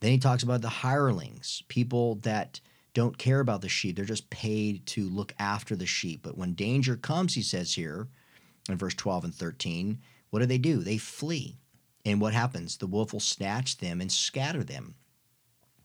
Then 0.00 0.12
he 0.12 0.18
talks 0.18 0.42
about 0.42 0.62
the 0.62 0.68
hirelings, 0.68 1.62
people 1.68 2.16
that 2.16 2.60
don't 2.92 3.18
care 3.18 3.40
about 3.40 3.60
the 3.60 3.68
sheep. 3.68 3.96
They're 3.96 4.04
just 4.04 4.30
paid 4.30 4.86
to 4.86 5.08
look 5.08 5.34
after 5.38 5.74
the 5.74 5.86
sheep. 5.86 6.20
But 6.22 6.38
when 6.38 6.54
danger 6.54 6.96
comes, 6.96 7.34
he 7.34 7.42
says 7.42 7.74
here 7.74 8.08
in 8.68 8.76
verse 8.76 8.94
12 8.94 9.24
and 9.24 9.34
13, 9.34 9.98
what 10.30 10.40
do 10.40 10.46
they 10.46 10.58
do? 10.58 10.78
They 10.78 10.98
flee. 10.98 11.58
And 12.04 12.20
what 12.20 12.34
happens? 12.34 12.76
The 12.76 12.86
wolf 12.86 13.12
will 13.12 13.20
snatch 13.20 13.78
them 13.78 14.00
and 14.00 14.12
scatter 14.12 14.62
them. 14.62 14.94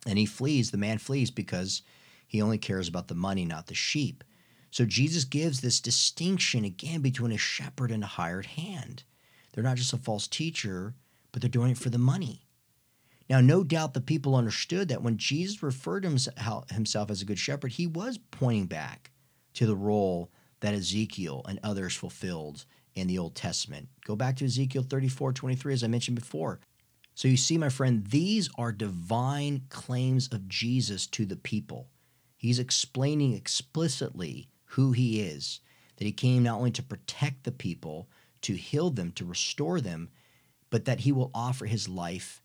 And 0.06 0.20
he 0.20 0.26
flees, 0.26 0.72
the 0.72 0.78
man 0.78 0.98
flees 0.98 1.32
because 1.32 1.82
he 2.28 2.42
only 2.42 2.58
cares 2.58 2.88
about 2.88 3.08
the 3.08 3.16
money, 3.16 3.46
not 3.46 3.68
the 3.68 3.74
sheep. 3.74 4.24
So 4.72 4.86
Jesus 4.86 5.24
gives 5.24 5.62
this 5.62 5.80
distinction 5.80 6.64
again 6.64 7.02
between 7.02 7.32
a 7.32 7.38
shepherd 7.38 7.92
and 7.92 8.04
a 8.04 8.08
hired 8.08 8.46
hand. 8.46 9.04
They're 9.54 9.64
not 9.64 9.78
just 9.78 9.94
a 9.94 9.98
false 9.98 10.28
teacher, 10.28 10.94
but 11.32 11.42
they're 11.42 11.50
doing 11.50 11.72
it 11.72 11.78
for 11.78 11.90
the 11.90 11.98
money. 11.98 12.46
Now, 13.30 13.42
no 13.42 13.64
doubt 13.64 13.94
the 13.94 14.02
people 14.02 14.36
understood 14.36 14.88
that 14.88 15.04
when 15.04 15.18
Jesus 15.18 15.62
referred 15.62 16.04
himself 16.04 17.12
as 17.12 17.22
a 17.22 17.26
good 17.26 17.38
shepherd, 17.38 17.74
he 17.74 17.86
was 17.86 18.18
pointing 18.18 18.66
back 18.66 19.12
to 19.54 19.68
the 19.68 19.76
role 19.76 20.32
that 20.62 20.74
Ezekiel 20.74 21.46
and 21.48 21.60
others 21.64 21.96
fulfilled 21.96 22.66
in 22.96 23.08
the 23.08 23.20
Old 23.20 23.36
Testament. 23.36 23.88
Go 24.06 24.16
back 24.16 24.36
to 24.38 24.46
Ezekiel 24.46 24.84
34 24.84 25.34
23, 25.34 25.74
as 25.74 25.84
I 25.84 25.88
mentioned 25.88 26.20
before. 26.20 26.60
So 27.14 27.28
you 27.28 27.38
see, 27.38 27.58
my 27.58 27.70
friend, 27.70 28.06
these 28.08 28.50
are 28.58 28.72
divine 28.72 29.64
claims 29.70 30.28
of 30.30 30.48
Jesus 30.48 31.06
to 31.08 31.26
the 31.26 31.36
people. 31.36 31.90
He's 32.38 32.60
explaining 32.60 33.34
explicitly 33.34 34.48
who 34.70 34.92
he 34.92 35.22
is, 35.22 35.62
that 35.98 36.06
he 36.06 36.12
came 36.12 36.44
not 36.44 36.58
only 36.58 36.72
to 36.72 36.84
protect 36.84 37.44
the 37.44 37.52
people, 37.52 38.08
to 38.42 38.54
heal 38.54 38.90
them, 38.90 39.12
to 39.14 39.26
restore 39.26 39.82
them, 39.82 40.10
but 40.70 40.86
that 40.86 41.02
he 41.02 41.12
will 41.12 41.32
offer 41.34 41.66
his 41.66 41.90
life 41.90 42.42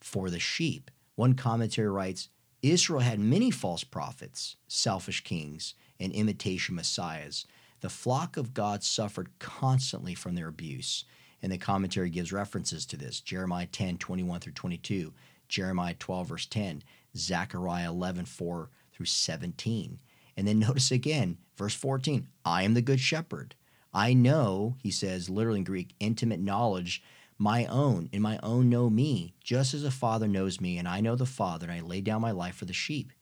for 0.00 0.30
the 0.30 0.38
sheep. 0.38 0.90
One 1.14 1.34
commentary 1.34 1.88
writes 1.88 2.28
Israel 2.62 3.00
had 3.00 3.20
many 3.20 3.50
false 3.50 3.84
prophets, 3.84 4.56
selfish 4.66 5.22
kings, 5.22 5.74
and 6.00 6.12
imitation 6.12 6.74
messiahs. 6.74 7.46
The 7.80 7.88
flock 7.88 8.36
of 8.36 8.54
God 8.54 8.82
suffered 8.82 9.30
constantly 9.38 10.14
from 10.14 10.34
their 10.34 10.48
abuse. 10.48 11.04
And 11.40 11.52
the 11.52 11.58
commentary 11.58 12.10
gives 12.10 12.32
references 12.32 12.84
to 12.86 12.96
this 12.96 13.20
Jeremiah 13.20 13.66
10, 13.66 13.98
21 13.98 14.40
through 14.40 14.54
22, 14.54 15.12
Jeremiah 15.48 15.94
12, 15.94 16.28
verse 16.28 16.46
10, 16.46 16.82
Zechariah 17.16 17.90
11, 17.90 18.24
4 18.24 18.70
through 18.92 19.06
17. 19.06 19.98
And 20.36 20.48
then 20.48 20.58
notice 20.58 20.90
again, 20.90 21.38
verse 21.58 21.74
14 21.74 22.28
I 22.44 22.62
am 22.62 22.74
the 22.74 22.82
good 22.82 23.00
shepherd. 23.00 23.54
I 23.92 24.14
know, 24.14 24.76
he 24.82 24.90
says, 24.90 25.28
literally 25.28 25.60
in 25.60 25.64
Greek, 25.64 25.94
intimate 25.98 26.40
knowledge 26.40 27.02
my 27.38 27.66
own, 27.66 28.10
and 28.12 28.20
my 28.20 28.38
own 28.42 28.68
know 28.68 28.90
me, 28.90 29.34
just 29.42 29.72
as 29.72 29.84
a 29.84 29.92
father 29.92 30.26
knows 30.26 30.60
me, 30.60 30.76
and 30.76 30.88
I 30.88 31.00
know 31.00 31.14
the 31.14 31.24
Father, 31.24 31.66
and 31.70 31.72
I 31.72 31.86
lay 31.86 32.00
down 32.00 32.20
my 32.20 32.32
life 32.32 32.56
for 32.56 32.64
the 32.64 32.72
sheep. 32.72 33.12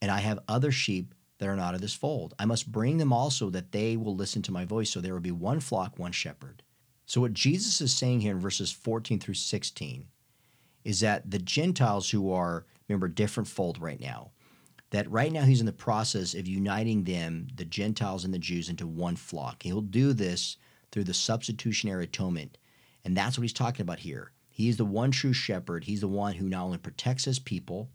And 0.00 0.10
I 0.10 0.20
have 0.20 0.38
other 0.48 0.72
sheep 0.72 1.14
that 1.38 1.48
are 1.48 1.56
not 1.56 1.74
of 1.74 1.82
this 1.82 1.94
fold. 1.94 2.34
I 2.38 2.46
must 2.46 2.72
bring 2.72 2.96
them 2.96 3.12
also 3.12 3.50
that 3.50 3.72
they 3.72 3.96
will 3.96 4.16
listen 4.16 4.40
to 4.42 4.52
my 4.52 4.64
voice, 4.64 4.90
so 4.90 5.00
there 5.00 5.12
will 5.12 5.20
be 5.20 5.30
one 5.30 5.60
flock, 5.60 5.98
one 5.98 6.12
shepherd. 6.12 6.62
So, 7.04 7.20
what 7.20 7.34
Jesus 7.34 7.80
is 7.80 7.94
saying 7.94 8.20
here 8.20 8.32
in 8.32 8.40
verses 8.40 8.72
14 8.72 9.20
through 9.20 9.34
16 9.34 10.06
is 10.84 11.00
that 11.00 11.30
the 11.30 11.38
Gentiles 11.38 12.10
who 12.10 12.32
are, 12.32 12.64
remember, 12.88 13.08
different 13.08 13.48
fold 13.48 13.78
right 13.78 14.00
now, 14.00 14.30
that 14.92 15.10
right 15.10 15.32
now 15.32 15.42
he's 15.42 15.60
in 15.60 15.66
the 15.66 15.72
process 15.72 16.32
of 16.32 16.48
uniting 16.48 17.04
them, 17.04 17.48
the 17.54 17.66
Gentiles 17.66 18.24
and 18.24 18.32
the 18.32 18.38
Jews, 18.38 18.70
into 18.70 18.86
one 18.86 19.16
flock. 19.16 19.62
He'll 19.62 19.82
do 19.82 20.14
this 20.14 20.56
through 20.90 21.04
the 21.04 21.14
substitutionary 21.14 22.04
atonement 22.04 22.56
and 23.04 23.16
that's 23.16 23.36
what 23.36 23.42
he's 23.42 23.52
talking 23.52 23.82
about 23.82 24.00
here. 24.00 24.32
He 24.48 24.68
is 24.68 24.76
the 24.76 24.84
one 24.84 25.10
true 25.10 25.32
shepherd. 25.32 25.84
He's 25.84 26.02
the 26.02 26.08
one 26.08 26.34
who 26.34 26.48
not 26.48 26.64
only 26.64 26.78
protects 26.78 27.24
his 27.24 27.38
people, 27.38 27.90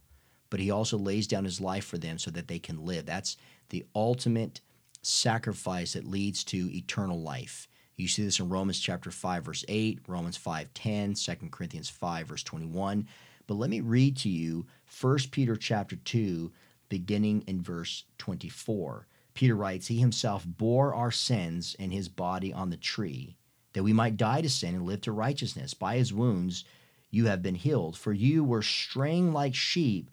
but 0.49 0.59
he 0.59 0.71
also 0.71 0.97
lays 0.97 1.27
down 1.27 1.45
his 1.45 1.61
life 1.61 1.85
for 1.85 1.97
them 1.97 2.17
so 2.17 2.31
that 2.31 2.47
they 2.47 2.59
can 2.59 2.85
live. 2.85 3.05
That's 3.05 3.37
the 3.69 3.85
ultimate 3.95 4.61
sacrifice 5.01 5.93
that 5.93 6.07
leads 6.07 6.43
to 6.45 6.75
eternal 6.75 7.21
life. 7.21 7.67
You 7.95 8.07
see 8.07 8.23
this 8.23 8.39
in 8.39 8.49
Romans 8.49 8.79
chapter 8.79 9.11
5 9.11 9.45
verse 9.45 9.65
8, 9.67 10.01
Romans 10.07 10.37
5:10, 10.37 11.15
2 11.15 11.49
Corinthians 11.49 11.89
5 11.89 12.27
verse 12.27 12.43
21. 12.43 13.07
But 13.45 13.55
let 13.55 13.69
me 13.69 13.79
read 13.79 14.17
to 14.17 14.29
you 14.29 14.65
1 14.99 15.17
Peter 15.31 15.55
chapter 15.55 15.95
2 15.95 16.51
beginning 16.89 17.43
in 17.47 17.61
verse 17.61 18.03
24. 18.17 19.07
Peter 19.33 19.55
writes, 19.55 19.87
"He 19.87 19.99
himself 19.99 20.45
bore 20.45 20.93
our 20.93 21.11
sins 21.11 21.75
in 21.75 21.91
his 21.91 22.09
body 22.09 22.51
on 22.51 22.69
the 22.69 22.77
tree, 22.77 23.37
that 23.73 23.83
we 23.83 23.93
might 23.93 24.17
die 24.17 24.41
to 24.41 24.49
sin 24.49 24.73
and 24.73 24.85
live 24.85 25.01
to 25.01 25.11
righteousness. 25.11 25.73
By 25.73 25.97
his 25.97 26.11
wounds 26.11 26.65
you 27.11 27.25
have 27.27 27.41
been 27.41 27.55
healed. 27.55 27.97
For 27.97 28.13
you 28.13 28.43
were 28.43 28.61
straying 28.61 29.33
like 29.33 29.55
sheep, 29.55 30.09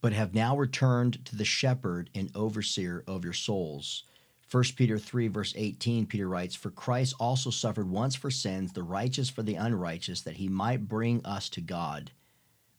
but 0.00 0.12
have 0.12 0.34
now 0.34 0.56
returned 0.56 1.24
to 1.26 1.36
the 1.36 1.44
shepherd 1.44 2.10
and 2.14 2.30
overseer 2.34 3.04
of 3.06 3.24
your 3.24 3.32
souls. 3.32 4.04
1 4.50 4.64
Peter 4.76 4.98
3, 4.98 5.28
verse 5.28 5.52
18, 5.56 6.06
Peter 6.06 6.28
writes, 6.28 6.56
For 6.56 6.70
Christ 6.70 7.14
also 7.20 7.50
suffered 7.50 7.88
once 7.88 8.16
for 8.16 8.30
sins, 8.30 8.72
the 8.72 8.82
righteous 8.82 9.28
for 9.28 9.42
the 9.42 9.54
unrighteous, 9.54 10.22
that 10.22 10.38
he 10.38 10.48
might 10.48 10.88
bring 10.88 11.24
us 11.24 11.48
to 11.50 11.60
God, 11.60 12.10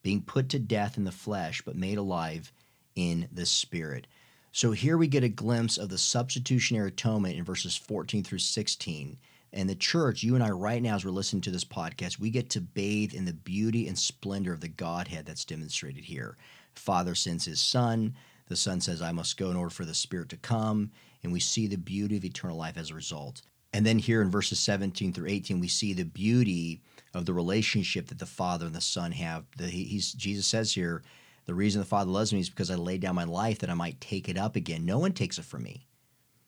being 0.02 0.22
put 0.22 0.50
to 0.50 0.60
death 0.60 0.98
in 0.98 1.06
the 1.06 1.12
flesh, 1.12 1.62
but 1.62 1.76
made 1.76 1.98
alive 1.98 2.52
in 2.96 3.28
the 3.32 3.46
spirit. 3.46 4.08
So 4.52 4.72
here 4.72 4.98
we 4.98 5.08
get 5.08 5.24
a 5.24 5.30
glimpse 5.30 5.78
of 5.78 5.90
the 5.90 5.98
substitutionary 5.98 6.90
atonement 6.90 7.38
in 7.38 7.44
verses 7.46 7.78
14 7.78 8.24
through 8.24 8.40
16. 8.40 9.18
And 9.54 9.70
the 9.70 9.76
church, 9.76 10.24
you 10.24 10.36
and 10.36 10.44
I, 10.44 10.50
right 10.50 10.82
now, 10.82 10.96
as 10.96 11.06
we're 11.06 11.12
listening 11.12 11.42
to 11.44 11.52
this 11.52 11.66
podcast, 11.66 12.20
we 12.20 12.30
get 12.30 12.50
to 12.52 12.62
bathe 12.62 13.14
in 13.14 13.26
the 13.26 13.34
beauty 13.34 13.88
and 13.88 13.98
splendor 13.98 14.54
of 14.54 14.62
the 14.62 14.68
Godhead 14.68 15.26
that's 15.26 15.46
demonstrated 15.46 16.06
here. 16.06 16.38
Father 16.74 17.16
sends 17.16 17.46
his 17.46 17.60
Son. 17.60 18.16
The 18.48 18.56
Son 18.56 18.80
says, 18.82 19.02
I 19.02 19.12
must 19.12 19.38
go 19.38 19.50
in 19.52 19.58
order 19.58 19.70
for 19.70 19.86
the 19.86 19.94
Spirit 19.94 20.30
to 20.30 20.38
come. 20.38 20.92
And 21.24 21.32
we 21.32 21.40
see 21.40 21.68
the 21.68 21.78
beauty 21.78 22.18
of 22.18 22.26
eternal 22.26 22.58
life 22.58 22.78
as 22.78 22.92
a 22.92 22.96
result. 22.96 23.42
And 23.74 23.86
then 23.86 24.00
here 24.00 24.22
in 24.22 24.32
verses 24.32 24.60
17 24.60 25.14
through 25.14 25.30
18, 25.30 25.60
we 25.60 25.68
see 25.68 25.94
the 25.94 26.04
beauty 26.04 26.82
of 27.14 27.26
the 27.26 27.34
relationship 27.34 28.08
that 28.08 28.20
the 28.20 28.26
Father 28.26 28.66
and 28.66 28.76
the 28.76 28.82
Son 28.82 29.12
have. 29.14 29.46
The, 29.58 29.68
he's, 29.68 30.14
Jesus 30.14 30.48
says 30.48 30.74
here, 30.74 31.04
the 31.46 31.54
reason 31.54 31.80
the 31.80 31.86
Father 31.86 32.12
loves 32.12 32.34
me 32.34 32.40
is 32.40 32.50
because 32.50 32.72
I 32.72 32.76
laid 32.76 33.02
down 33.02 33.16
my 33.16 33.24
life 33.24 33.60
that 33.60 33.70
I 33.70 33.74
might 33.74 34.00
take 34.00 34.30
it 34.30 34.38
up 34.38 34.56
again. 34.56 34.86
No 34.86 35.00
one 35.00 35.14
takes 35.14 35.38
it 35.38 35.46
from 35.46 35.64
me, 35.64 35.88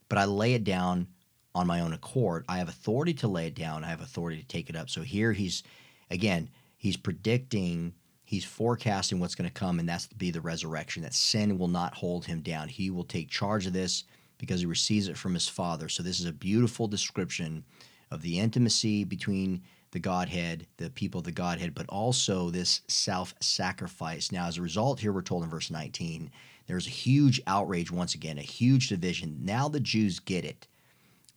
but 0.10 0.17
I 0.17 0.25
lay 0.25 0.53
it 0.53 0.63
down 0.63 1.08
on 1.56 1.67
my 1.67 1.79
own 1.82 1.93
accord. 1.93 2.45
I 2.47 2.58
have 2.58 2.69
authority 2.69 3.13
to 3.15 3.27
lay 3.27 3.47
it 3.47 3.56
down. 3.56 3.84
I 3.84 3.89
have 3.89 4.01
authority 4.01 4.41
to 4.41 4.47
take 4.47 4.69
it 4.69 4.75
up. 4.75 4.89
So 4.89 5.01
here 5.01 5.34
he's, 5.34 5.63
again, 6.10 6.49
he's 6.77 6.97
predicting, 6.97 7.93
he's 8.23 8.45
forecasting 8.45 9.19
what's 9.19 9.36
going 9.36 9.49
to 9.49 9.53
come, 9.53 9.79
and 9.79 9.88
that's 9.88 10.08
to 10.08 10.15
be 10.15 10.32
the 10.32 10.41
resurrection. 10.41 11.03
That 11.03 11.13
sin 11.13 11.58
will 11.58 11.67
not 11.67 11.93
hold 11.93 12.25
him 12.25 12.41
down. 12.41 12.67
He 12.67 12.89
will 12.89 13.03
take 13.03 13.29
charge 13.29 13.65
of 13.65 13.73
this 13.73 14.03
because 14.38 14.60
he 14.62 14.65
receives 14.65 15.08
it 15.08 15.17
from 15.17 15.34
his 15.34 15.47
Father. 15.47 15.89
So 15.89 16.03
this 16.03 16.19
is 16.19 16.25
a 16.25 16.34
beautiful 16.34 16.88
description 16.88 17.63
of 18.12 18.21
the 18.21 18.39
intimacy 18.39 19.03
between 19.03 19.63
the 19.93 19.99
Godhead, 19.99 20.65
the 20.77 20.89
people 20.89 21.19
of 21.19 21.25
the 21.25 21.32
Godhead, 21.32 21.75
but 21.75 21.86
also 21.88 22.49
this 22.49 22.82
self 22.88 23.34
sacrifice. 23.39 24.32
Now, 24.32 24.47
as 24.47 24.58
a 24.58 24.62
result, 24.62 24.99
here 24.99 25.13
we're 25.13 25.21
told 25.21 25.43
in 25.43 25.49
verse 25.49 25.69
19, 25.69 26.32
there's 26.65 26.88
a 26.88 26.91
huge 26.91 27.39
outrage 27.45 27.91
once 27.91 28.15
again, 28.15 28.39
a 28.39 28.41
huge 28.41 28.89
division. 28.89 29.38
Now 29.41 29.67
the 29.69 29.79
Jews 29.79 30.19
get 30.19 30.45
it. 30.45 30.67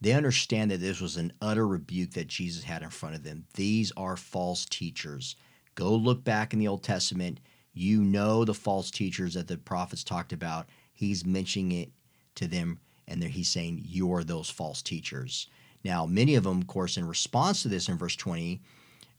They 0.01 0.13
understand 0.13 0.71
that 0.71 0.79
this 0.79 0.99
was 0.99 1.17
an 1.17 1.33
utter 1.39 1.67
rebuke 1.67 2.11
that 2.11 2.27
Jesus 2.27 2.63
had 2.63 2.81
in 2.81 2.89
front 2.89 3.15
of 3.15 3.23
them. 3.23 3.45
These 3.53 3.91
are 3.95 4.17
false 4.17 4.65
teachers. 4.65 5.35
Go 5.75 5.95
look 5.95 6.23
back 6.23 6.51
in 6.51 6.59
the 6.59 6.67
Old 6.67 6.83
Testament. 6.83 7.39
You 7.73 8.03
know 8.03 8.43
the 8.43 8.53
false 8.55 8.89
teachers 8.89 9.35
that 9.35 9.47
the 9.47 9.57
prophets 9.57 10.03
talked 10.03 10.33
about. 10.33 10.67
He's 10.93 11.25
mentioning 11.25 11.71
it 11.73 11.91
to 12.35 12.47
them, 12.47 12.79
and 13.07 13.23
he's 13.23 13.49
saying, 13.49 13.83
You're 13.85 14.23
those 14.23 14.49
false 14.49 14.81
teachers. 14.81 15.47
Now, 15.83 16.05
many 16.05 16.35
of 16.35 16.43
them, 16.43 16.61
of 16.61 16.67
course, 16.67 16.97
in 16.97 17.07
response 17.07 17.61
to 17.61 17.67
this 17.67 17.87
in 17.87 17.97
verse 17.97 18.15
20, 18.15 18.61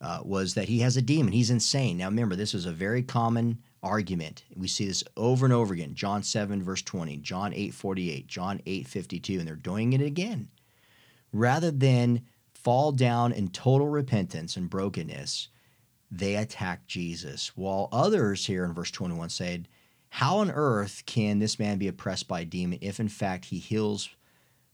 uh, 0.01 0.21
was 0.23 0.55
that 0.55 0.69
he 0.69 0.81
has 0.81 0.97
a 0.97 1.03
demon. 1.03 1.33
He's 1.33 1.51
insane. 1.51 1.99
Now, 1.99 2.07
remember, 2.07 2.37
this 2.37 2.55
is 2.55 2.67
a 2.67 2.73
very 2.73 3.03
common 3.03 3.59
argument. 3.83 4.45
We 4.55 4.69
see 4.69 4.87
this 4.87 5.05
over 5.17 5.45
and 5.45 5.53
over 5.53 5.75
again. 5.75 5.95
John 5.95 6.23
7, 6.23 6.63
verse 6.63 6.83
20, 6.83 7.17
John 7.19 7.53
8, 7.55 7.75
48, 7.75 8.27
John 8.27 8.61
8, 8.67 8.87
52, 8.87 9.39
and 9.39 9.49
they're 9.49 9.57
doing 9.57 9.93
it 9.93 10.01
again. 10.01 10.49
Rather 11.33 11.71
than 11.71 12.23
fall 12.55 12.93
down 12.93 13.33
in 13.33 13.49
total 13.49 13.89
repentance 13.89 14.57
and 14.57 14.71
brokenness, 14.71 15.49
they 16.11 16.37
attack 16.37 16.87
Jesus. 16.87 17.57
While 17.57 17.89
others 17.93 18.47
here 18.47 18.65
in 18.65 18.73
verse 18.73 18.91
21 18.91 19.29
said, 19.31 19.69
How 20.09 20.39
on 20.39 20.51
earth 20.51 21.03
can 21.07 21.39
this 21.39 21.59
man 21.59 21.79
be 21.79 21.89
oppressed 21.89 22.29
by 22.29 22.41
a 22.41 22.45
demon 22.45 22.79
if 22.81 22.99
in 22.99 23.09
fact 23.09 23.47
he 23.47 23.59
heals 23.59 24.09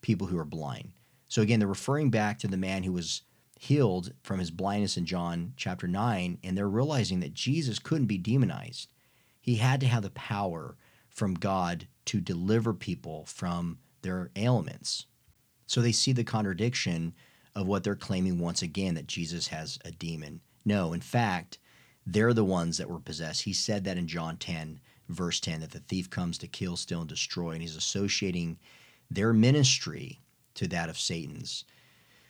people 0.01 0.29
who 0.29 0.38
are 0.38 0.44
blind? 0.44 0.92
So 1.35 1.42
again, 1.42 1.59
they're 1.59 1.66
referring 1.66 2.11
back 2.11 2.38
to 2.38 2.47
the 2.47 2.57
man 2.57 2.85
who 2.85 2.92
was 2.92 3.23
healed 3.59 4.12
from 4.23 4.38
his 4.38 4.53
blindness 4.53 4.97
in 4.97 5.05
John 5.05 5.53
chapter 5.57 5.88
9, 5.88 6.38
and 6.44 6.57
they're 6.57 6.68
realizing 6.68 7.18
that 7.20 7.35
Jesus 7.35 7.81
couldn't 7.81 8.07
be 8.07 8.18
demonized. 8.18 8.88
He 9.40 9.57
had 9.57 9.81
to 9.81 9.88
have 9.88 10.05
the 10.05 10.11
power 10.11 10.77
from 11.11 11.35
God 11.35 11.88
to 12.05 12.20
deliver 12.20 12.73
people 12.73 13.25
from 13.27 13.81
their 14.03 14.31
ailments. 14.37 15.07
So 15.66 15.83
they 15.83 15.90
see 15.90 16.12
the 16.12 16.23
contradiction 16.23 17.14
of 17.57 17.66
what 17.66 17.83
they're 17.83 17.97
claiming 17.97 18.38
once 18.38 18.62
again 18.62 18.94
that 18.94 19.09
Jesus 19.09 19.49
has 19.49 19.77
a 19.85 19.90
demon. 19.90 20.40
No, 20.64 20.92
in 20.92 21.01
fact, 21.01 21.59
they're 22.07 22.33
the 22.33 22.44
ones 22.44 22.79
that 22.79 22.88
were 22.88 23.01
possessed. 23.01 23.42
He 23.42 23.53
said 23.53 23.83
that 23.83 23.99
in 23.99 24.07
John 24.07 24.37
10, 24.37 24.79
verse 25.09 25.40
10, 25.40 25.62
that 25.62 25.73
the 25.73 25.81
thief 25.81 26.09
comes 26.09 26.38
to 26.38 26.47
kill, 26.47 26.77
steal, 26.77 27.01
and 27.01 27.09
destroy. 27.09 27.51
And 27.51 27.61
he's 27.61 27.75
associating 27.75 28.57
their 29.11 29.33
ministry 29.33 30.20
to 30.55 30.69
that 30.69 30.88
of 30.88 30.99
Satan's. 30.99 31.64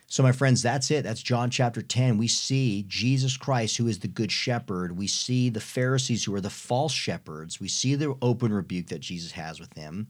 So, 0.07 0.21
my 0.21 0.31
friends, 0.31 0.61
that's 0.61 0.91
it. 0.91 1.03
That's 1.03 1.23
John 1.23 1.49
chapter 1.49 1.81
10. 1.81 2.17
We 2.17 2.27
see 2.27 2.85
Jesus 2.87 3.37
Christ, 3.37 3.77
who 3.77 3.87
is 3.87 3.99
the 3.99 4.07
good 4.07 4.31
shepherd. 4.31 4.97
We 4.97 5.07
see 5.07 5.49
the 5.49 5.59
Pharisees, 5.59 6.23
who 6.23 6.35
are 6.35 6.41
the 6.41 6.49
false 6.49 6.93
shepherds. 6.93 7.59
We 7.59 7.67
see 7.67 7.95
the 7.95 8.15
open 8.21 8.53
rebuke 8.53 8.87
that 8.87 8.99
Jesus 8.99 9.31
has 9.31 9.59
with 9.59 9.71
them. 9.71 10.07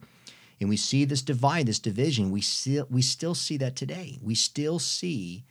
And 0.60 0.68
we 0.68 0.76
see 0.76 1.04
this 1.04 1.22
divide, 1.22 1.66
this 1.66 1.78
division. 1.78 2.30
We, 2.30 2.42
see, 2.42 2.80
we 2.90 3.02
still 3.02 3.34
see 3.34 3.56
that 3.58 3.74
today. 3.74 4.18
We 4.22 4.34
still 4.34 4.78
see 4.78 5.44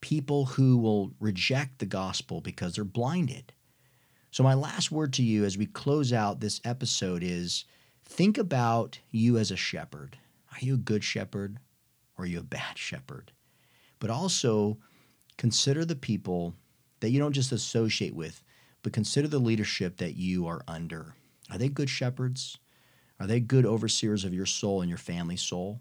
people 0.00 0.44
who 0.46 0.76
will 0.78 1.12
reject 1.18 1.78
the 1.78 1.86
gospel 1.86 2.40
because 2.40 2.74
they're 2.74 2.84
blinded. 2.84 3.52
So, 4.30 4.42
my 4.42 4.54
last 4.54 4.92
word 4.92 5.14
to 5.14 5.22
you 5.22 5.44
as 5.44 5.56
we 5.56 5.66
close 5.66 6.12
out 6.12 6.40
this 6.40 6.60
episode 6.62 7.22
is 7.22 7.64
think 8.04 8.36
about 8.36 8.98
you 9.10 9.38
as 9.38 9.50
a 9.50 9.56
shepherd. 9.56 10.18
Are 10.52 10.58
you 10.60 10.74
a 10.74 10.78
good 10.78 11.02
shepherd 11.02 11.58
or 12.18 12.24
are 12.24 12.28
you 12.28 12.40
a 12.40 12.42
bad 12.42 12.76
shepherd? 12.76 13.32
but 13.98 14.10
also 14.10 14.78
consider 15.36 15.84
the 15.84 15.96
people 15.96 16.54
that 17.00 17.10
you 17.10 17.18
don't 17.18 17.32
just 17.32 17.52
associate 17.52 18.14
with, 18.14 18.42
but 18.82 18.92
consider 18.92 19.28
the 19.28 19.38
leadership 19.38 19.96
that 19.98 20.16
you 20.16 20.46
are 20.46 20.62
under. 20.66 21.14
Are 21.50 21.58
they 21.58 21.68
good 21.68 21.90
shepherds? 21.90 22.58
Are 23.20 23.26
they 23.26 23.40
good 23.40 23.66
overseers 23.66 24.24
of 24.24 24.34
your 24.34 24.46
soul 24.46 24.80
and 24.80 24.88
your 24.88 24.98
family's 24.98 25.42
soul? 25.42 25.80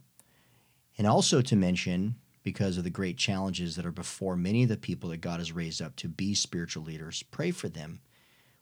And 0.98 1.06
also 1.06 1.42
to 1.42 1.56
mention, 1.56 2.16
because 2.44 2.78
of 2.78 2.84
the 2.84 2.90
great 2.90 3.18
challenges 3.18 3.76
that 3.76 3.86
are 3.86 3.92
before 3.92 4.36
many 4.36 4.64
of 4.64 4.70
the 4.70 4.78
people 4.78 5.10
that 5.10 5.18
God 5.18 5.40
has 5.40 5.52
raised 5.52 5.82
up 5.82 5.96
to 5.98 6.08
be 6.08 6.34
spiritual 6.34 6.84
leaders, 6.84 7.24
pray 7.24 7.52
for 7.52 7.70
them. 7.70 8.00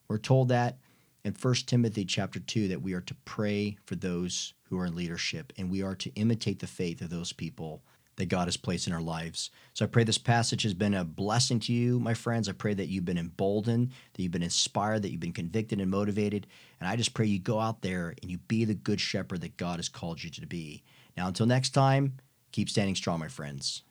We're 0.07 0.17
told 0.17 0.49
that 0.49 0.79
in 1.23 1.33
1 1.33 1.53
Timothy 1.67 2.03
chapter 2.03 2.39
2 2.39 2.67
that 2.69 2.81
we 2.81 2.93
are 2.93 3.01
to 3.01 3.15
pray 3.25 3.77
for 3.85 3.95
those 3.95 4.53
who 4.65 4.80
are 4.80 4.86
in 4.86 4.95
leadership 4.95 5.54
and 5.58 5.69
we 5.69 5.82
are 5.82 5.95
to 5.95 6.13
imitate 6.15 6.60
the 6.60 6.67
faith 6.67 7.01
of 7.01 7.10
those 7.10 7.34
people 7.34 7.84
that 8.17 8.30
God 8.30 8.47
has 8.47 8.58
placed 8.58 8.88
in 8.88 8.93
our 8.93 9.01
lives. 9.01 9.49
So 9.73 9.86
I 9.86 9.88
pray 9.88 10.04
this 10.04 10.17
passage 10.17 10.63
has 10.63 10.73
been 10.73 10.93
a 10.93 11.04
blessing 11.04 11.60
to 11.62 11.73
you, 11.73 11.99
my 11.99 12.13
friends. 12.13 12.47
I 12.47 12.54
pray 12.54 12.73
that 12.73 12.88
you've 12.88 13.06
been 13.06 13.17
emboldened, 13.17 13.91
that 14.13 14.21
you've 14.21 14.32
been 14.32 14.43
inspired, 14.43 15.01
that 15.01 15.12
you've 15.12 15.19
been 15.19 15.34
convicted 15.34 15.82
and 15.82 15.91
motivated. 15.91 16.47
And 16.80 16.88
I 16.88 16.95
just 16.95 17.13
pray 17.13 17.25
you 17.25 17.39
go 17.39 17.60
out 17.60 17.82
there 17.82 18.13
and 18.21 18.32
you 18.32 18.38
be 18.38 18.65
the 18.65 18.73
good 18.73 19.01
shepherd 19.01 19.41
that 19.41 19.58
God 19.58 19.80
has 19.80 19.89
called 19.89 20.23
you 20.23 20.30
to 20.30 20.47
be. 20.47 20.84
Now, 21.17 21.28
until 21.28 21.45
next 21.45 21.71
time, 21.71 22.17
keep 22.51 22.69
standing 22.69 22.95
strong, 22.95 23.19
my 23.19 23.28
friends. 23.28 23.84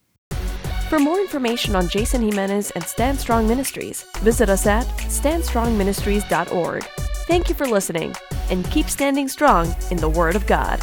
For 0.89 0.99
more 0.99 1.19
information 1.19 1.75
on 1.75 1.89
Jason 1.89 2.23
Jimenez 2.23 2.71
and 2.73 2.85
Stand 2.85 3.19
Strong 3.19 3.49
Ministries, 3.49 4.05
visit 4.19 4.49
us 4.49 4.67
at 4.67 4.87
standstrongministries.org. 4.87 6.85
Thank 7.27 7.49
you 7.49 7.55
for 7.55 7.67
listening, 7.67 8.15
and 8.51 8.69
keep 8.71 8.89
standing 8.89 9.29
strong 9.29 9.75
in 9.91 9.97
the 9.97 10.09
Word 10.09 10.37
of 10.37 10.47
God. 10.47 10.81